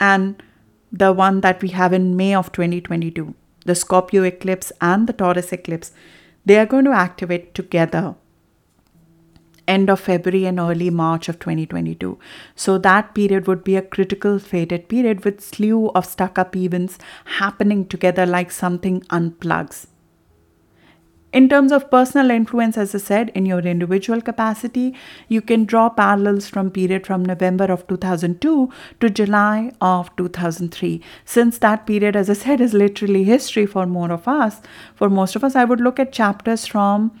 and 0.00 0.42
the 0.90 1.12
one 1.12 1.40
that 1.40 1.62
we 1.62 1.68
have 1.68 1.92
in 1.92 2.16
May 2.16 2.34
of 2.34 2.52
2022, 2.52 3.34
the 3.64 3.74
Scorpio 3.74 4.24
eclipse 4.24 4.72
and 4.80 5.06
the 5.06 5.12
Taurus 5.12 5.52
eclipse, 5.52 5.92
they 6.44 6.58
are 6.58 6.66
going 6.66 6.84
to 6.84 6.90
activate 6.90 7.54
together 7.54 8.16
end 9.68 9.88
of 9.90 10.00
February 10.00 10.44
and 10.46 10.58
early 10.58 10.90
March 10.90 11.28
of 11.28 11.38
2022. 11.38 12.18
So 12.54 12.78
that 12.78 13.14
period 13.14 13.46
would 13.46 13.64
be 13.64 13.76
a 13.76 13.82
critical 13.82 14.38
fated 14.38 14.88
period 14.88 15.24
with 15.24 15.40
slew 15.40 15.88
of 15.90 16.06
stuck 16.06 16.38
up 16.38 16.56
events 16.56 16.98
happening 17.24 17.86
together 17.86 18.26
like 18.26 18.50
something 18.50 19.00
unplugs. 19.02 19.86
In 21.32 21.48
terms 21.48 21.72
of 21.72 21.90
personal 21.90 22.30
influence, 22.30 22.76
as 22.76 22.94
I 22.94 22.98
said, 22.98 23.30
in 23.34 23.46
your 23.46 23.60
individual 23.60 24.20
capacity, 24.20 24.94
you 25.28 25.40
can 25.40 25.64
draw 25.64 25.88
parallels 25.88 26.46
from 26.46 26.70
period 26.70 27.06
from 27.06 27.24
November 27.24 27.64
of 27.72 27.86
2002 27.86 28.70
to 29.00 29.08
July 29.08 29.72
of 29.80 30.14
2003. 30.16 31.00
Since 31.24 31.56
that 31.58 31.86
period, 31.86 32.16
as 32.16 32.28
I 32.28 32.34
said, 32.34 32.60
is 32.60 32.74
literally 32.74 33.24
history 33.24 33.64
for 33.64 33.86
more 33.86 34.12
of 34.12 34.28
us, 34.28 34.60
for 34.94 35.08
most 35.08 35.34
of 35.34 35.42
us, 35.42 35.56
I 35.56 35.64
would 35.64 35.80
look 35.80 35.98
at 35.98 36.12
chapters 36.12 36.66
from 36.66 37.18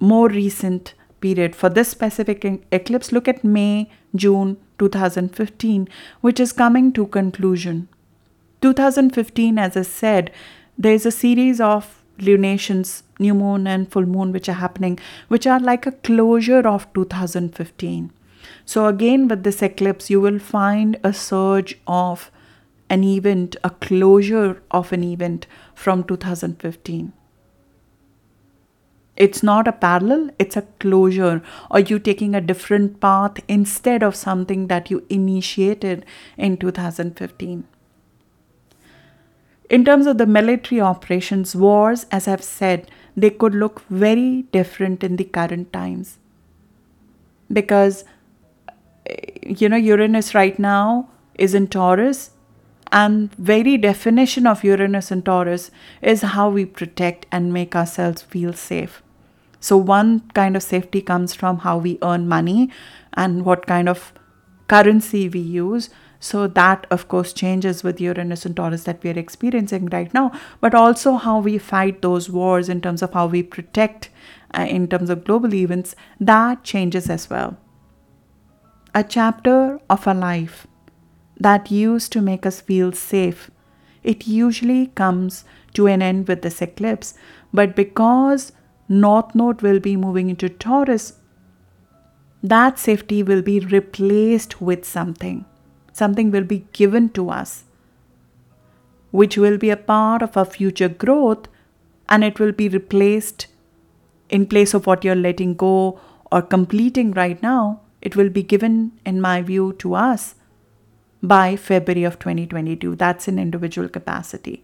more 0.00 0.28
recent 0.28 0.92
period. 1.24 1.56
For 1.56 1.70
this 1.70 1.88
specific 1.88 2.44
eclipse, 2.70 3.10
look 3.10 3.28
at 3.28 3.44
May, 3.44 3.90
June 4.14 4.56
2015, 4.78 5.88
which 6.20 6.38
is 6.38 6.52
coming 6.52 6.92
to 6.92 7.06
conclusion. 7.06 7.88
2015, 8.60 9.58
as 9.58 9.76
I 9.76 9.82
said, 9.82 10.30
there 10.76 10.92
is 10.92 11.06
a 11.06 11.10
series 11.10 11.60
of 11.60 12.02
lunations, 12.18 13.02
new 13.18 13.34
moon 13.34 13.66
and 13.66 13.90
full 13.90 14.06
moon, 14.06 14.32
which 14.32 14.48
are 14.48 14.60
happening, 14.60 14.98
which 15.28 15.46
are 15.46 15.60
like 15.60 15.86
a 15.86 15.92
closure 16.10 16.66
of 16.74 16.92
2015. 16.92 18.12
So, 18.66 18.86
again, 18.86 19.28
with 19.28 19.44
this 19.44 19.62
eclipse, 19.62 20.10
you 20.10 20.20
will 20.20 20.38
find 20.38 20.98
a 21.02 21.12
surge 21.12 21.78
of 21.86 22.30
an 22.90 23.02
event, 23.02 23.56
a 23.64 23.70
closure 23.70 24.62
of 24.70 24.92
an 24.92 25.02
event 25.02 25.46
from 25.74 26.04
2015. 26.04 27.12
It's 29.16 29.42
not 29.42 29.68
a 29.68 29.72
parallel, 29.72 30.30
it's 30.38 30.56
a 30.56 30.62
closure, 30.80 31.40
or 31.70 31.78
you 31.78 31.98
taking 31.98 32.34
a 32.34 32.40
different 32.40 33.00
path 33.00 33.38
instead 33.46 34.02
of 34.02 34.16
something 34.16 34.66
that 34.66 34.90
you 34.90 35.04
initiated 35.08 36.04
in 36.36 36.56
2015. 36.56 37.64
In 39.70 39.84
terms 39.84 40.06
of 40.06 40.18
the 40.18 40.26
military 40.26 40.80
operations, 40.80 41.54
wars, 41.54 42.06
as 42.10 42.28
I've 42.28 42.44
said, 42.44 42.90
they 43.16 43.30
could 43.30 43.54
look 43.54 43.82
very 43.88 44.42
different 44.52 45.04
in 45.04 45.16
the 45.16 45.24
current 45.24 45.72
times. 45.72 46.18
Because, 47.52 48.04
eh, 49.06 49.38
you 49.42 49.68
know, 49.68 49.76
Uranus 49.76 50.34
right 50.34 50.58
now 50.58 51.08
is 51.36 51.54
in 51.54 51.68
Taurus, 51.68 52.30
and 52.92 53.34
very 53.34 53.76
definition 53.76 54.46
of 54.46 54.64
Uranus 54.64 55.10
and 55.10 55.24
Taurus 55.24 55.70
is 56.02 56.22
how 56.22 56.48
we 56.48 56.64
protect 56.64 57.26
and 57.32 57.52
make 57.52 57.74
ourselves 57.74 58.22
feel 58.22 58.52
safe. 58.52 59.02
So, 59.60 59.76
one 59.76 60.20
kind 60.34 60.56
of 60.56 60.62
safety 60.62 61.00
comes 61.00 61.34
from 61.34 61.58
how 61.58 61.78
we 61.78 61.98
earn 62.02 62.28
money 62.28 62.70
and 63.14 63.44
what 63.44 63.66
kind 63.66 63.88
of 63.88 64.12
currency 64.68 65.28
we 65.28 65.40
use. 65.40 65.88
So, 66.20 66.46
that 66.48 66.86
of 66.90 67.08
course 67.08 67.32
changes 67.32 67.82
with 67.82 68.00
Uranus 68.00 68.44
and 68.44 68.54
Taurus 68.54 68.84
that 68.84 69.02
we 69.02 69.10
are 69.10 69.18
experiencing 69.18 69.86
right 69.86 70.12
now, 70.12 70.32
but 70.60 70.74
also 70.74 71.14
how 71.14 71.38
we 71.40 71.58
fight 71.58 72.02
those 72.02 72.28
wars 72.28 72.68
in 72.68 72.80
terms 72.80 73.02
of 73.02 73.14
how 73.14 73.26
we 73.26 73.42
protect 73.42 74.10
uh, 74.56 74.66
in 74.68 74.86
terms 74.88 75.10
of 75.10 75.24
global 75.24 75.54
events, 75.54 75.96
that 76.20 76.62
changes 76.62 77.10
as 77.10 77.28
well. 77.28 77.56
A 78.94 79.02
chapter 79.02 79.80
of 79.90 80.06
our 80.06 80.14
life 80.14 80.66
that 81.38 81.70
used 81.70 82.12
to 82.12 82.20
make 82.20 82.46
us 82.46 82.60
feel 82.60 82.92
safe, 82.92 83.50
it 84.02 84.26
usually 84.26 84.88
comes 84.88 85.44
to 85.74 85.86
an 85.86 86.02
end 86.02 86.28
with 86.28 86.42
this 86.42 86.62
eclipse. 86.62 87.14
But 87.52 87.74
because 87.74 88.52
North 88.88 89.34
Node 89.34 89.62
will 89.62 89.80
be 89.80 89.96
moving 89.96 90.30
into 90.30 90.48
Taurus, 90.48 91.14
that 92.42 92.78
safety 92.78 93.22
will 93.22 93.42
be 93.42 93.60
replaced 93.60 94.60
with 94.60 94.84
something. 94.84 95.44
Something 95.92 96.30
will 96.30 96.44
be 96.44 96.66
given 96.72 97.08
to 97.10 97.30
us, 97.30 97.64
which 99.10 99.38
will 99.38 99.56
be 99.56 99.70
a 99.70 99.76
part 99.76 100.22
of 100.22 100.36
our 100.36 100.44
future 100.44 100.88
growth, 100.88 101.48
and 102.08 102.22
it 102.22 102.38
will 102.38 102.52
be 102.52 102.68
replaced 102.68 103.46
in 104.28 104.46
place 104.46 104.74
of 104.74 104.86
what 104.86 105.04
you're 105.04 105.14
letting 105.14 105.54
go 105.54 105.98
or 106.30 106.42
completing 106.42 107.12
right 107.12 107.42
now. 107.42 107.80
It 108.02 108.16
will 108.16 108.28
be 108.28 108.42
given, 108.42 108.92
in 109.06 109.20
my 109.20 109.40
view, 109.40 109.72
to 109.78 109.94
us 109.94 110.34
by 111.28 111.56
February 111.56 112.04
of 112.04 112.18
2022. 112.18 112.94
That's 112.96 113.28
in 113.28 113.38
individual 113.38 113.88
capacity. 113.88 114.62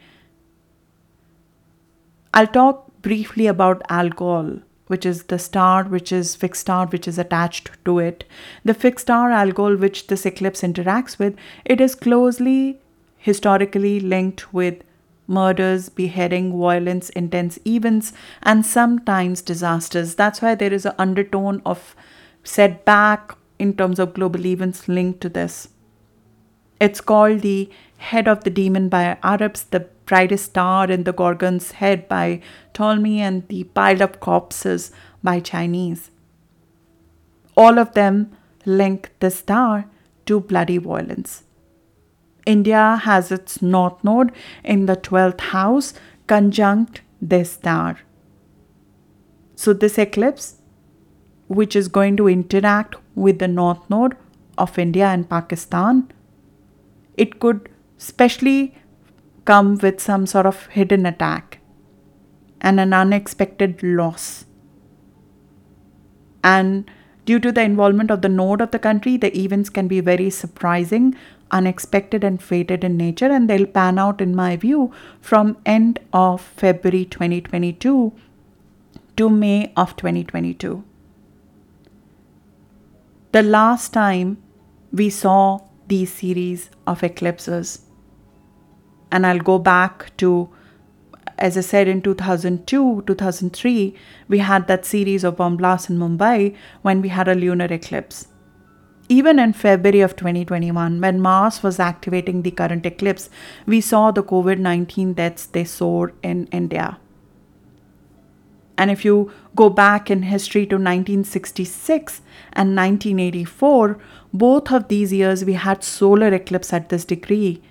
I'll 2.34 2.46
talk 2.46 2.92
briefly 3.02 3.46
about 3.46 3.82
Algol, 3.88 4.60
which 4.86 5.06
is 5.06 5.24
the 5.24 5.38
star, 5.38 5.84
which 5.84 6.12
is 6.12 6.36
fixed 6.36 6.60
star, 6.60 6.86
which 6.86 7.08
is 7.08 7.18
attached 7.18 7.70
to 7.84 7.98
it. 7.98 8.24
The 8.64 8.74
fixed 8.74 9.06
star 9.06 9.30
Algol, 9.30 9.76
which 9.76 10.06
this 10.08 10.26
eclipse 10.26 10.60
interacts 10.60 11.18
with, 11.18 11.34
it 11.64 11.80
is 11.80 11.94
closely 11.94 12.78
historically 13.16 13.98
linked 14.00 14.52
with 14.52 14.82
murders, 15.26 15.88
beheading, 15.88 16.58
violence, 16.58 17.08
intense 17.10 17.58
events, 17.66 18.12
and 18.42 18.66
sometimes 18.66 19.42
disasters. 19.42 20.14
That's 20.16 20.42
why 20.42 20.54
there 20.56 20.72
is 20.72 20.84
an 20.84 20.94
undertone 20.98 21.62
of 21.64 21.94
setback 22.44 23.36
in 23.58 23.76
terms 23.76 23.98
of 23.98 24.14
global 24.14 24.46
events 24.46 24.88
linked 24.88 25.20
to 25.20 25.28
this. 25.28 25.68
It's 26.80 27.00
called 27.00 27.40
the 27.40 27.70
head 27.98 28.26
of 28.26 28.44
the 28.44 28.50
demon 28.50 28.88
by 28.88 29.18
Arabs, 29.22 29.64
the 29.64 29.80
brightest 30.06 30.46
star 30.46 30.90
in 30.90 31.04
the 31.04 31.12
Gorgon's 31.12 31.72
head 31.72 32.08
by 32.08 32.40
Ptolemy, 32.72 33.20
and 33.20 33.46
the 33.48 33.64
piled 33.64 34.00
up 34.00 34.18
corpses 34.18 34.90
by 35.22 35.40
Chinese. 35.40 36.10
All 37.56 37.78
of 37.78 37.92
them 37.92 38.30
link 38.64 39.10
the 39.20 39.30
star 39.30 39.84
to 40.26 40.40
bloody 40.40 40.78
violence. 40.78 41.44
India 42.46 43.00
has 43.04 43.30
its 43.30 43.60
north 43.60 44.02
node 44.02 44.32
in 44.64 44.86
the 44.86 44.96
12th 44.96 45.40
house 45.40 45.92
conjunct 46.26 47.02
this 47.20 47.52
star. 47.52 47.98
So, 49.54 49.74
this 49.74 49.98
eclipse, 49.98 50.56
which 51.48 51.76
is 51.76 51.88
going 51.88 52.16
to 52.16 52.28
interact 52.28 52.94
with 53.14 53.38
the 53.38 53.48
north 53.48 53.90
node 53.90 54.16
of 54.56 54.78
India 54.78 55.06
and 55.06 55.28
Pakistan, 55.28 56.10
it 57.24 57.38
could 57.40 57.68
especially 57.98 58.74
come 59.44 59.76
with 59.82 60.00
some 60.00 60.26
sort 60.26 60.46
of 60.46 60.66
hidden 60.78 61.04
attack 61.06 61.58
and 62.60 62.80
an 62.80 62.92
unexpected 62.92 63.82
loss. 63.82 64.46
And 66.42 66.90
due 67.26 67.38
to 67.40 67.52
the 67.52 67.62
involvement 67.62 68.10
of 68.10 68.22
the 68.22 68.28
node 68.28 68.62
of 68.62 68.70
the 68.70 68.78
country, 68.78 69.16
the 69.16 69.36
events 69.38 69.68
can 69.68 69.88
be 69.88 70.00
very 70.00 70.30
surprising, 70.30 71.14
unexpected, 71.50 72.24
and 72.24 72.42
fated 72.42 72.84
in 72.84 72.96
nature, 72.96 73.30
and 73.30 73.50
they'll 73.50 73.66
pan 73.66 73.98
out, 73.98 74.20
in 74.20 74.34
my 74.34 74.56
view, 74.56 74.92
from 75.20 75.56
end 75.66 75.98
of 76.12 76.40
February 76.40 77.04
2022 77.04 78.12
to 79.16 79.30
May 79.30 79.72
of 79.76 79.96
2022. 79.96 80.84
The 83.32 83.42
last 83.42 83.92
time 83.92 84.38
we 84.90 85.10
saw 85.10 85.60
these 85.90 86.12
series 86.12 86.70
of 86.86 87.02
eclipses 87.02 87.80
and 89.12 89.26
I'll 89.26 89.38
go 89.38 89.58
back 89.58 90.16
to, 90.18 90.48
as 91.38 91.56
I 91.56 91.62
said, 91.62 91.88
in 91.88 92.02
2002, 92.02 93.04
2003, 93.06 93.94
we 94.28 94.38
had 94.38 94.66
that 94.68 94.84
series 94.84 95.24
of 95.24 95.36
bomb 95.36 95.56
blasts 95.56 95.90
in 95.90 95.98
Mumbai 95.98 96.54
when 96.82 97.02
we 97.02 97.08
had 97.08 97.28
a 97.28 97.34
lunar 97.34 97.66
eclipse. 97.66 98.28
Even 99.08 99.40
in 99.40 99.52
February 99.52 100.00
of 100.00 100.14
2021, 100.14 101.00
when 101.00 101.20
Mars 101.20 101.62
was 101.64 101.80
activating 101.80 102.42
the 102.42 102.52
current 102.52 102.86
eclipse, 102.86 103.28
we 103.66 103.80
saw 103.80 104.12
the 104.12 104.22
COVID 104.22 104.58
19 104.58 105.14
deaths 105.14 105.46
they 105.46 105.64
soar 105.64 106.12
in 106.22 106.46
India. 106.52 106.98
And 108.78 108.90
if 108.90 109.04
you 109.04 109.32
go 109.56 109.68
back 109.68 110.10
in 110.10 110.22
history 110.22 110.64
to 110.66 110.76
1966 110.76 112.22
and 112.52 112.76
1984, 112.76 113.98
both 114.32 114.70
of 114.72 114.88
these 114.88 115.12
years 115.12 115.44
we 115.44 115.54
had 115.54 115.84
solar 115.84 116.32
eclipse 116.32 116.72
at 116.72 116.88
this 116.88 117.04
degree 117.04 117.62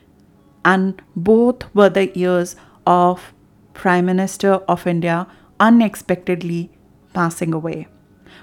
and 0.66 1.02
both 1.16 1.64
were 1.74 1.90
the 1.90 2.08
years 2.18 2.56
of 2.86 3.34
Prime 3.74 4.06
Minister 4.06 4.54
of 4.74 4.86
India 4.86 5.28
unexpectedly 5.60 6.72
passing 7.14 7.54
away. 7.54 7.88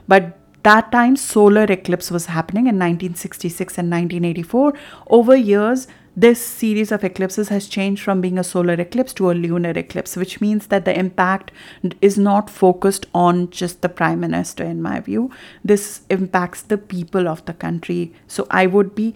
But 0.08 0.38
that 0.62 0.90
time, 0.90 1.16
solar 1.16 1.64
eclipse 1.64 2.10
was 2.10 2.26
happening 2.26 2.64
in 2.64 2.76
1966 2.76 3.78
and 3.78 3.90
1984. 3.90 4.72
Over 5.08 5.36
years, 5.36 5.86
this 6.16 6.40
series 6.40 6.90
of 6.90 7.04
eclipses 7.04 7.50
has 7.50 7.68
changed 7.68 8.02
from 8.02 8.22
being 8.22 8.38
a 8.38 8.44
solar 8.44 8.72
eclipse 8.72 9.12
to 9.12 9.30
a 9.30 9.34
lunar 9.34 9.70
eclipse, 9.70 10.16
which 10.16 10.40
means 10.40 10.68
that 10.68 10.86
the 10.86 10.98
impact 10.98 11.52
is 12.00 12.16
not 12.16 12.48
focused 12.48 13.04
on 13.14 13.50
just 13.50 13.82
the 13.82 13.90
prime 13.90 14.20
minister, 14.20 14.64
in 14.64 14.80
my 14.80 14.98
view. 15.00 15.30
This 15.62 16.00
impacts 16.08 16.62
the 16.62 16.78
people 16.78 17.28
of 17.28 17.44
the 17.44 17.52
country. 17.52 18.14
So 18.26 18.46
I 18.50 18.66
would 18.66 18.94
be 18.94 19.14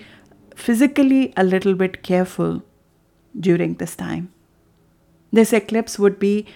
physically 0.55 1.33
a 1.39 1.43
little 1.43 1.75
bit 1.75 2.03
careful 2.03 2.63
during 3.39 3.75
this 3.75 3.97
time. 3.97 4.31
This 5.33 5.55
eclipse 5.55 5.99
would 5.99 6.19
be, 6.19 6.47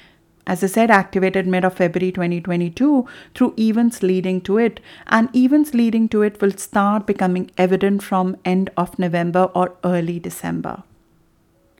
as 0.46 0.62
I 0.62 0.66
said, 0.66 0.90
activated 0.90 1.46
mid 1.46 1.64
of 1.64 1.74
February 1.74 2.12
2022 2.12 3.06
through 3.34 3.54
events 3.58 4.02
leading 4.02 4.40
to 4.42 4.58
it, 4.58 4.80
and 5.06 5.34
events 5.34 5.74
leading 5.74 6.08
to 6.10 6.22
it 6.22 6.40
will 6.40 6.52
start 6.52 7.06
becoming 7.06 7.50
evident 7.56 8.02
from 8.02 8.36
end 8.44 8.70
of 8.76 8.98
November 8.98 9.50
or 9.54 9.76
early 9.84 10.18
December, 10.18 10.82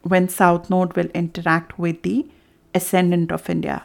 when 0.02 0.28
South 0.28 0.70
Node 0.70 0.96
will 0.96 1.10
interact 1.14 1.78
with 1.78 2.02
the 2.02 2.26
ascendant 2.74 3.30
of 3.30 3.50
India. 3.50 3.84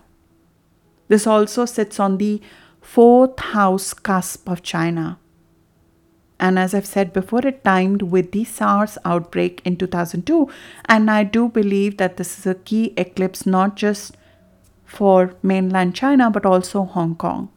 This 1.07 1.27
also 1.27 1.65
sits 1.65 1.99
on 1.99 2.17
the 2.17 2.41
fourth 2.81 3.39
house 3.39 3.93
cusp 3.93 4.47
of 4.47 4.63
China 4.63 5.19
and 6.39 6.57
as 6.57 6.73
I've 6.73 6.85
said 6.85 7.11
before, 7.11 7.45
it 7.45 7.63
timed 7.63 8.01
with 8.03 8.31
the 8.31 8.45
SARS 8.45 8.97
outbreak 9.03 9.61
in 9.65 9.75
2002. 9.75 10.49
And 10.85 11.11
I 11.11 11.23
do 11.23 11.49
believe 11.49 11.97
that 11.97 12.17
this 12.17 12.39
is 12.39 12.45
a 12.47 12.55
key 12.55 12.93
eclipse 12.95 13.45
not 13.45 13.75
just 13.75 14.15
for 14.89 15.36
mainland 15.43 15.95
China 15.95 16.30
but 16.30 16.45
also 16.45 16.84
Hong 16.84 17.15
Kong. 17.15 17.49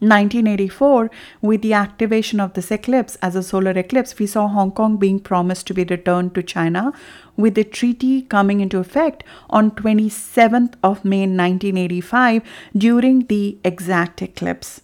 1984, 0.00 1.10
with 1.40 1.62
the 1.62 1.72
activation 1.72 2.38
of 2.38 2.52
this 2.52 2.70
eclipse 2.70 3.16
as 3.22 3.34
a 3.34 3.42
solar 3.42 3.70
eclipse, 3.70 4.18
we 4.18 4.26
saw 4.26 4.46
Hong 4.46 4.70
Kong 4.70 4.98
being 4.98 5.18
promised 5.18 5.66
to 5.68 5.74
be 5.74 5.84
returned 5.84 6.34
to 6.34 6.42
China, 6.42 6.92
with 7.34 7.54
the 7.54 7.64
treaty 7.64 8.20
coming 8.20 8.60
into 8.60 8.78
effect 8.78 9.24
on 9.48 9.70
27th 9.70 10.74
of 10.82 11.02
May 11.02 11.20
1985 11.20 12.42
during 12.76 13.24
the 13.26 13.58
exact 13.64 14.20
eclipse 14.20 14.82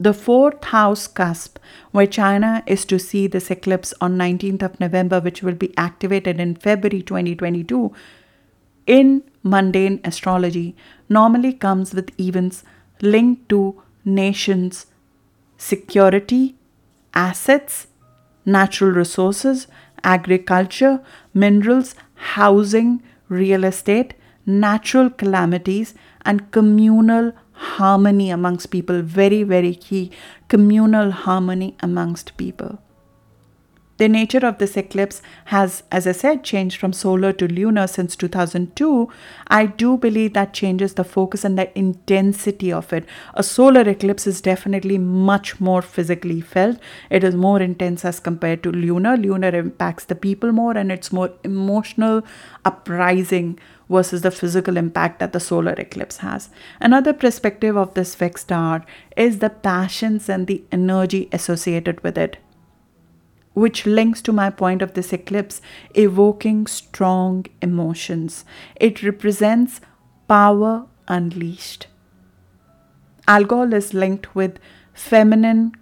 the 0.00 0.14
fourth 0.14 0.64
house 0.64 1.06
cusp 1.06 1.58
where 1.90 2.06
China 2.06 2.62
is 2.66 2.86
to 2.86 2.98
see 2.98 3.26
this 3.26 3.50
eclipse 3.50 3.92
on 4.00 4.16
19th 4.16 4.62
of 4.62 4.80
November 4.80 5.20
which 5.20 5.42
will 5.42 5.54
be 5.54 5.76
activated 5.76 6.40
in 6.40 6.54
February 6.54 7.02
2022 7.02 7.92
in 8.86 9.22
mundane 9.42 10.00
astrology 10.04 10.76
normally 11.08 11.52
comes 11.52 11.94
with 11.94 12.18
events 12.20 12.62
linked 13.02 13.48
to 13.48 13.60
nations 14.04 14.86
security 15.56 16.54
assets 17.14 17.86
natural 18.44 18.90
resources 18.90 19.66
agriculture 20.02 21.00
minerals 21.34 21.94
housing 22.34 23.02
real 23.28 23.64
estate 23.64 24.14
natural 24.46 25.10
calamities, 25.10 25.94
and 26.24 26.50
communal 26.50 27.32
harmony 27.52 28.30
amongst 28.30 28.70
people. 28.70 29.02
Very, 29.02 29.42
very 29.42 29.74
key. 29.74 30.10
Communal 30.48 31.10
harmony 31.10 31.76
amongst 31.80 32.36
people. 32.36 32.78
The 34.00 34.08
nature 34.08 34.46
of 34.46 34.56
this 34.56 34.78
eclipse 34.78 35.20
has, 35.46 35.82
as 35.92 36.06
I 36.06 36.12
said, 36.12 36.42
changed 36.42 36.80
from 36.80 36.94
solar 36.94 37.34
to 37.34 37.46
lunar 37.46 37.86
since 37.86 38.16
2002. 38.16 39.10
I 39.48 39.66
do 39.66 39.98
believe 39.98 40.32
that 40.32 40.54
changes 40.54 40.94
the 40.94 41.04
focus 41.04 41.44
and 41.44 41.58
the 41.58 41.78
intensity 41.78 42.72
of 42.72 42.94
it. 42.94 43.04
A 43.34 43.42
solar 43.42 43.82
eclipse 43.86 44.26
is 44.26 44.40
definitely 44.40 44.96
much 44.96 45.60
more 45.60 45.82
physically 45.82 46.40
felt, 46.40 46.78
it 47.10 47.22
is 47.22 47.34
more 47.34 47.60
intense 47.60 48.06
as 48.06 48.20
compared 48.20 48.62
to 48.62 48.72
lunar. 48.72 49.18
Lunar 49.18 49.54
impacts 49.54 50.06
the 50.06 50.14
people 50.14 50.50
more 50.50 50.78
and 50.78 50.90
it's 50.90 51.12
more 51.12 51.32
emotional, 51.44 52.22
uprising 52.64 53.58
versus 53.90 54.22
the 54.22 54.30
physical 54.30 54.78
impact 54.78 55.18
that 55.18 55.34
the 55.34 55.40
solar 55.40 55.74
eclipse 55.74 56.18
has. 56.18 56.48
Another 56.80 57.12
perspective 57.12 57.76
of 57.76 57.92
this 57.92 58.14
fixed 58.14 58.44
star 58.44 58.82
is 59.14 59.40
the 59.40 59.50
passions 59.50 60.30
and 60.30 60.46
the 60.46 60.64
energy 60.72 61.28
associated 61.32 62.02
with 62.02 62.16
it 62.16 62.38
which 63.54 63.86
links 63.86 64.22
to 64.22 64.32
my 64.32 64.50
point 64.50 64.82
of 64.82 64.94
this 64.94 65.12
eclipse, 65.12 65.60
evoking 65.94 66.66
strong 66.66 67.46
emotions. 67.60 68.44
It 68.76 69.02
represents 69.02 69.80
power 70.28 70.86
unleashed. 71.08 71.86
Algol 73.26 73.74
is 73.74 73.92
linked 73.94 74.34
with 74.34 74.58
feminine 74.92 75.72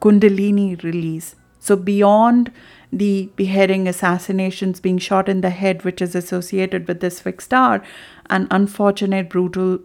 Kundalini 0.00 0.82
release. 0.82 1.34
So, 1.58 1.76
beyond 1.76 2.52
the 2.92 3.30
beheading, 3.36 3.88
assassinations, 3.88 4.80
being 4.80 4.98
shot 4.98 5.28
in 5.28 5.40
the 5.40 5.50
head, 5.50 5.82
which 5.84 6.02
is 6.02 6.14
associated 6.14 6.86
with 6.86 7.00
this 7.00 7.20
fixed 7.20 7.46
star, 7.46 7.82
an 8.28 8.46
unfortunate, 8.50 9.30
brutal 9.30 9.78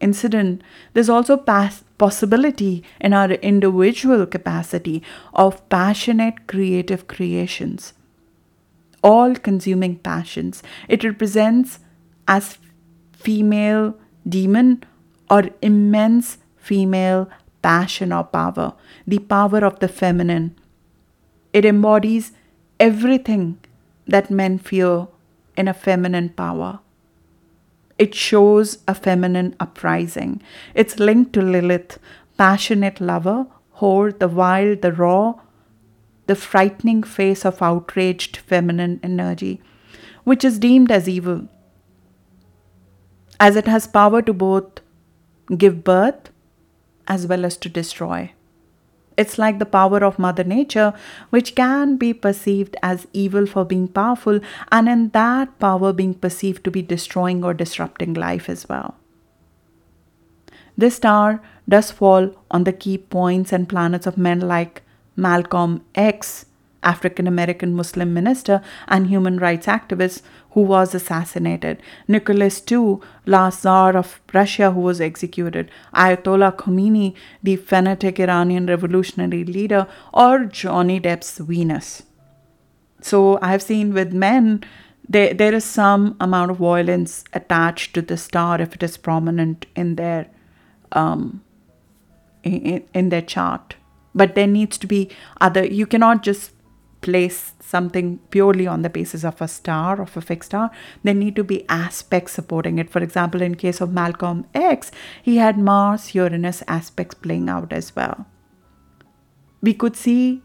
incident, 0.00 0.62
there's 0.92 1.08
also 1.08 1.36
past 1.36 1.84
possibility 1.98 2.84
in 3.00 3.12
our 3.12 3.32
individual 3.32 4.26
capacity 4.26 5.02
of 5.32 5.66
passionate 5.68 6.46
creative 6.46 7.06
creations. 7.08 7.94
All 9.02 9.34
consuming 9.34 9.96
passions. 9.96 10.62
It 10.88 11.04
represents 11.04 11.78
as 12.26 12.58
female 13.12 13.96
demon 14.28 14.84
or 15.30 15.50
immense 15.62 16.38
female 16.56 17.28
passion 17.62 18.12
or 18.12 18.24
power, 18.24 18.74
the 19.06 19.18
power 19.18 19.64
of 19.64 19.78
the 19.80 19.88
feminine. 19.88 20.56
It 21.52 21.64
embodies 21.64 22.32
everything 22.78 23.58
that 24.06 24.30
men 24.30 24.58
fear 24.58 25.08
in 25.56 25.68
a 25.68 25.74
feminine 25.74 26.28
power. 26.30 26.80
It 27.98 28.14
shows 28.14 28.78
a 28.86 28.94
feminine 28.94 29.56
uprising. 29.58 30.42
It's 30.74 30.98
linked 30.98 31.32
to 31.32 31.42
Lilith, 31.42 31.98
passionate 32.36 33.00
lover, 33.00 33.46
whore, 33.78 34.18
the 34.18 34.28
wild, 34.28 34.82
the 34.82 34.92
raw, 34.92 35.34
the 36.26 36.34
frightening 36.34 37.02
face 37.02 37.44
of 37.44 37.62
outraged 37.62 38.36
feminine 38.36 39.00
energy, 39.02 39.62
which 40.24 40.44
is 40.44 40.58
deemed 40.58 40.90
as 40.90 41.08
evil, 41.08 41.48
as 43.38 43.56
it 43.56 43.66
has 43.66 43.86
power 43.86 44.20
to 44.22 44.32
both 44.32 44.80
give 45.56 45.84
birth 45.84 46.30
as 47.06 47.26
well 47.26 47.44
as 47.44 47.56
to 47.58 47.68
destroy. 47.68 48.32
It's 49.16 49.38
like 49.38 49.58
the 49.58 49.66
power 49.66 50.04
of 50.04 50.18
Mother 50.18 50.44
Nature, 50.44 50.92
which 51.30 51.54
can 51.54 51.96
be 51.96 52.12
perceived 52.12 52.76
as 52.82 53.06
evil 53.12 53.46
for 53.46 53.64
being 53.64 53.88
powerful, 53.88 54.40
and 54.70 54.88
in 54.88 55.08
that 55.10 55.58
power 55.58 55.92
being 55.92 56.14
perceived 56.14 56.64
to 56.64 56.70
be 56.70 56.82
destroying 56.82 57.42
or 57.44 57.54
disrupting 57.54 58.14
life 58.14 58.48
as 58.48 58.68
well. 58.68 58.94
This 60.76 60.96
star 60.96 61.40
does 61.68 61.90
fall 61.90 62.34
on 62.50 62.64
the 62.64 62.72
key 62.72 62.98
points 62.98 63.52
and 63.52 63.68
planets 63.68 64.06
of 64.06 64.18
men 64.18 64.40
like 64.40 64.82
Malcolm 65.16 65.82
X, 65.94 66.44
African 66.82 67.26
American 67.26 67.74
Muslim 67.74 68.12
minister 68.14 68.60
and 68.86 69.06
human 69.06 69.38
rights 69.38 69.66
activist 69.66 70.22
who 70.56 70.62
was 70.62 70.94
assassinated, 70.94 71.82
Nicholas 72.08 72.62
II, 72.72 72.96
last 73.26 73.60
Tsar 73.60 73.94
of 73.94 74.22
Russia 74.32 74.70
who 74.70 74.80
was 74.80 75.02
executed, 75.02 75.70
Ayatollah 75.94 76.56
Khomeini, 76.56 77.14
the 77.42 77.56
fanatic 77.56 78.18
Iranian 78.18 78.64
revolutionary 78.64 79.44
leader, 79.44 79.86
or 80.14 80.46
Johnny 80.46 80.98
Depp's 80.98 81.36
Venus. 81.36 82.04
So 83.02 83.38
I 83.42 83.50
have 83.50 83.60
seen 83.60 83.92
with 83.92 84.14
men, 84.14 84.64
there, 85.06 85.34
there 85.34 85.52
is 85.52 85.66
some 85.66 86.16
amount 86.20 86.52
of 86.52 86.56
violence 86.56 87.22
attached 87.34 87.92
to 87.92 88.00
the 88.00 88.16
star 88.16 88.58
if 88.58 88.74
it 88.74 88.82
is 88.82 88.96
prominent 88.96 89.66
in 89.76 89.96
their 89.96 90.26
um, 90.92 91.42
in, 92.44 92.82
in 92.94 93.10
their 93.10 93.20
chart. 93.20 93.76
But 94.14 94.34
there 94.34 94.46
needs 94.46 94.78
to 94.78 94.86
be 94.86 95.10
other 95.38 95.66
you 95.66 95.84
cannot 95.84 96.22
just 96.22 96.52
place 97.02 97.52
something 97.66 98.18
purely 98.30 98.66
on 98.66 98.82
the 98.82 98.90
basis 98.90 99.24
of 99.24 99.40
a 99.42 99.48
star 99.48 100.00
of 100.00 100.16
a 100.16 100.20
fixed 100.20 100.50
star 100.50 100.70
there 101.02 101.14
need 101.14 101.36
to 101.36 101.44
be 101.44 101.64
aspects 101.68 102.32
supporting 102.32 102.78
it. 102.78 102.90
For 102.90 103.02
example 103.02 103.42
in 103.42 103.54
case 103.56 103.80
of 103.80 103.92
malcolm 103.92 104.46
x 104.54 104.90
he 105.22 105.36
had 105.36 105.58
mars 105.58 106.14
uranus 106.14 106.62
aspects 106.68 107.14
playing 107.14 107.48
out 107.48 107.72
as 107.72 107.94
well. 107.96 108.26
We 109.60 109.74
could 109.74 109.96
see 109.96 110.42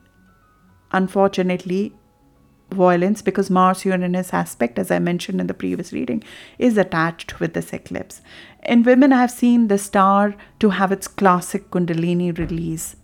unfortunately 0.92 1.94
violence 2.72 3.22
because 3.22 3.50
mars 3.50 3.84
uranus 3.86 4.34
aspect 4.34 4.80
as 4.80 4.90
i 4.92 4.98
mentioned 4.98 5.42
in 5.42 5.48
the 5.48 5.54
previous 5.54 5.92
reading 5.92 6.24
is 6.58 6.78
attached 6.78 7.40
with 7.40 7.54
this 7.54 7.74
eclipse. 7.74 8.22
In 8.64 8.84
women 8.84 9.14
i 9.14 9.22
have 9.22 9.32
seen 9.32 9.68
the 9.68 9.78
star 9.78 10.36
to 10.60 10.70
have 10.70 10.92
its 10.92 11.08
classic 11.08 11.70
kundalini 11.70 12.36
release 12.38 12.96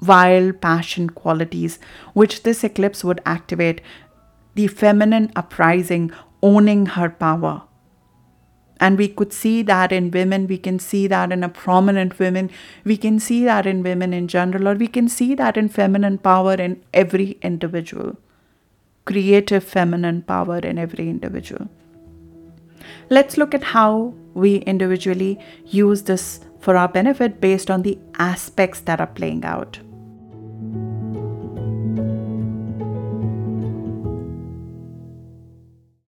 wild 0.00 0.60
passion 0.60 1.10
qualities, 1.10 1.78
which 2.12 2.42
this 2.42 2.64
eclipse 2.64 3.02
would 3.04 3.20
activate 3.26 3.80
the 4.54 4.66
feminine 4.66 5.32
uprising, 5.36 6.10
owning 6.42 6.86
her 6.86 7.08
power. 7.08 7.62
And 8.80 8.96
we 8.96 9.08
could 9.08 9.32
see 9.32 9.62
that 9.62 9.90
in 9.90 10.12
women, 10.12 10.46
we 10.46 10.56
can 10.56 10.78
see 10.78 11.08
that 11.08 11.32
in 11.32 11.42
a 11.42 11.48
prominent 11.48 12.18
women, 12.20 12.48
we 12.84 12.96
can 12.96 13.18
see 13.18 13.44
that 13.44 13.66
in 13.66 13.82
women 13.82 14.12
in 14.12 14.28
general, 14.28 14.68
or 14.68 14.74
we 14.74 14.86
can 14.86 15.08
see 15.08 15.34
that 15.34 15.56
in 15.56 15.68
feminine 15.68 16.18
power 16.18 16.54
in 16.54 16.80
every 16.94 17.38
individual, 17.42 18.16
creative 19.04 19.64
feminine 19.64 20.22
power 20.22 20.58
in 20.58 20.78
every 20.78 21.08
individual. 21.08 21.68
Let's 23.10 23.36
look 23.36 23.52
at 23.52 23.64
how 23.64 24.14
we 24.34 24.56
individually 24.58 25.40
use 25.66 26.02
this 26.02 26.40
for 26.60 26.76
our 26.76 26.88
benefit 26.88 27.40
based 27.40 27.70
on 27.70 27.82
the 27.82 27.98
aspects 28.18 28.80
that 28.80 29.00
are 29.00 29.06
playing 29.06 29.44
out. 29.44 29.80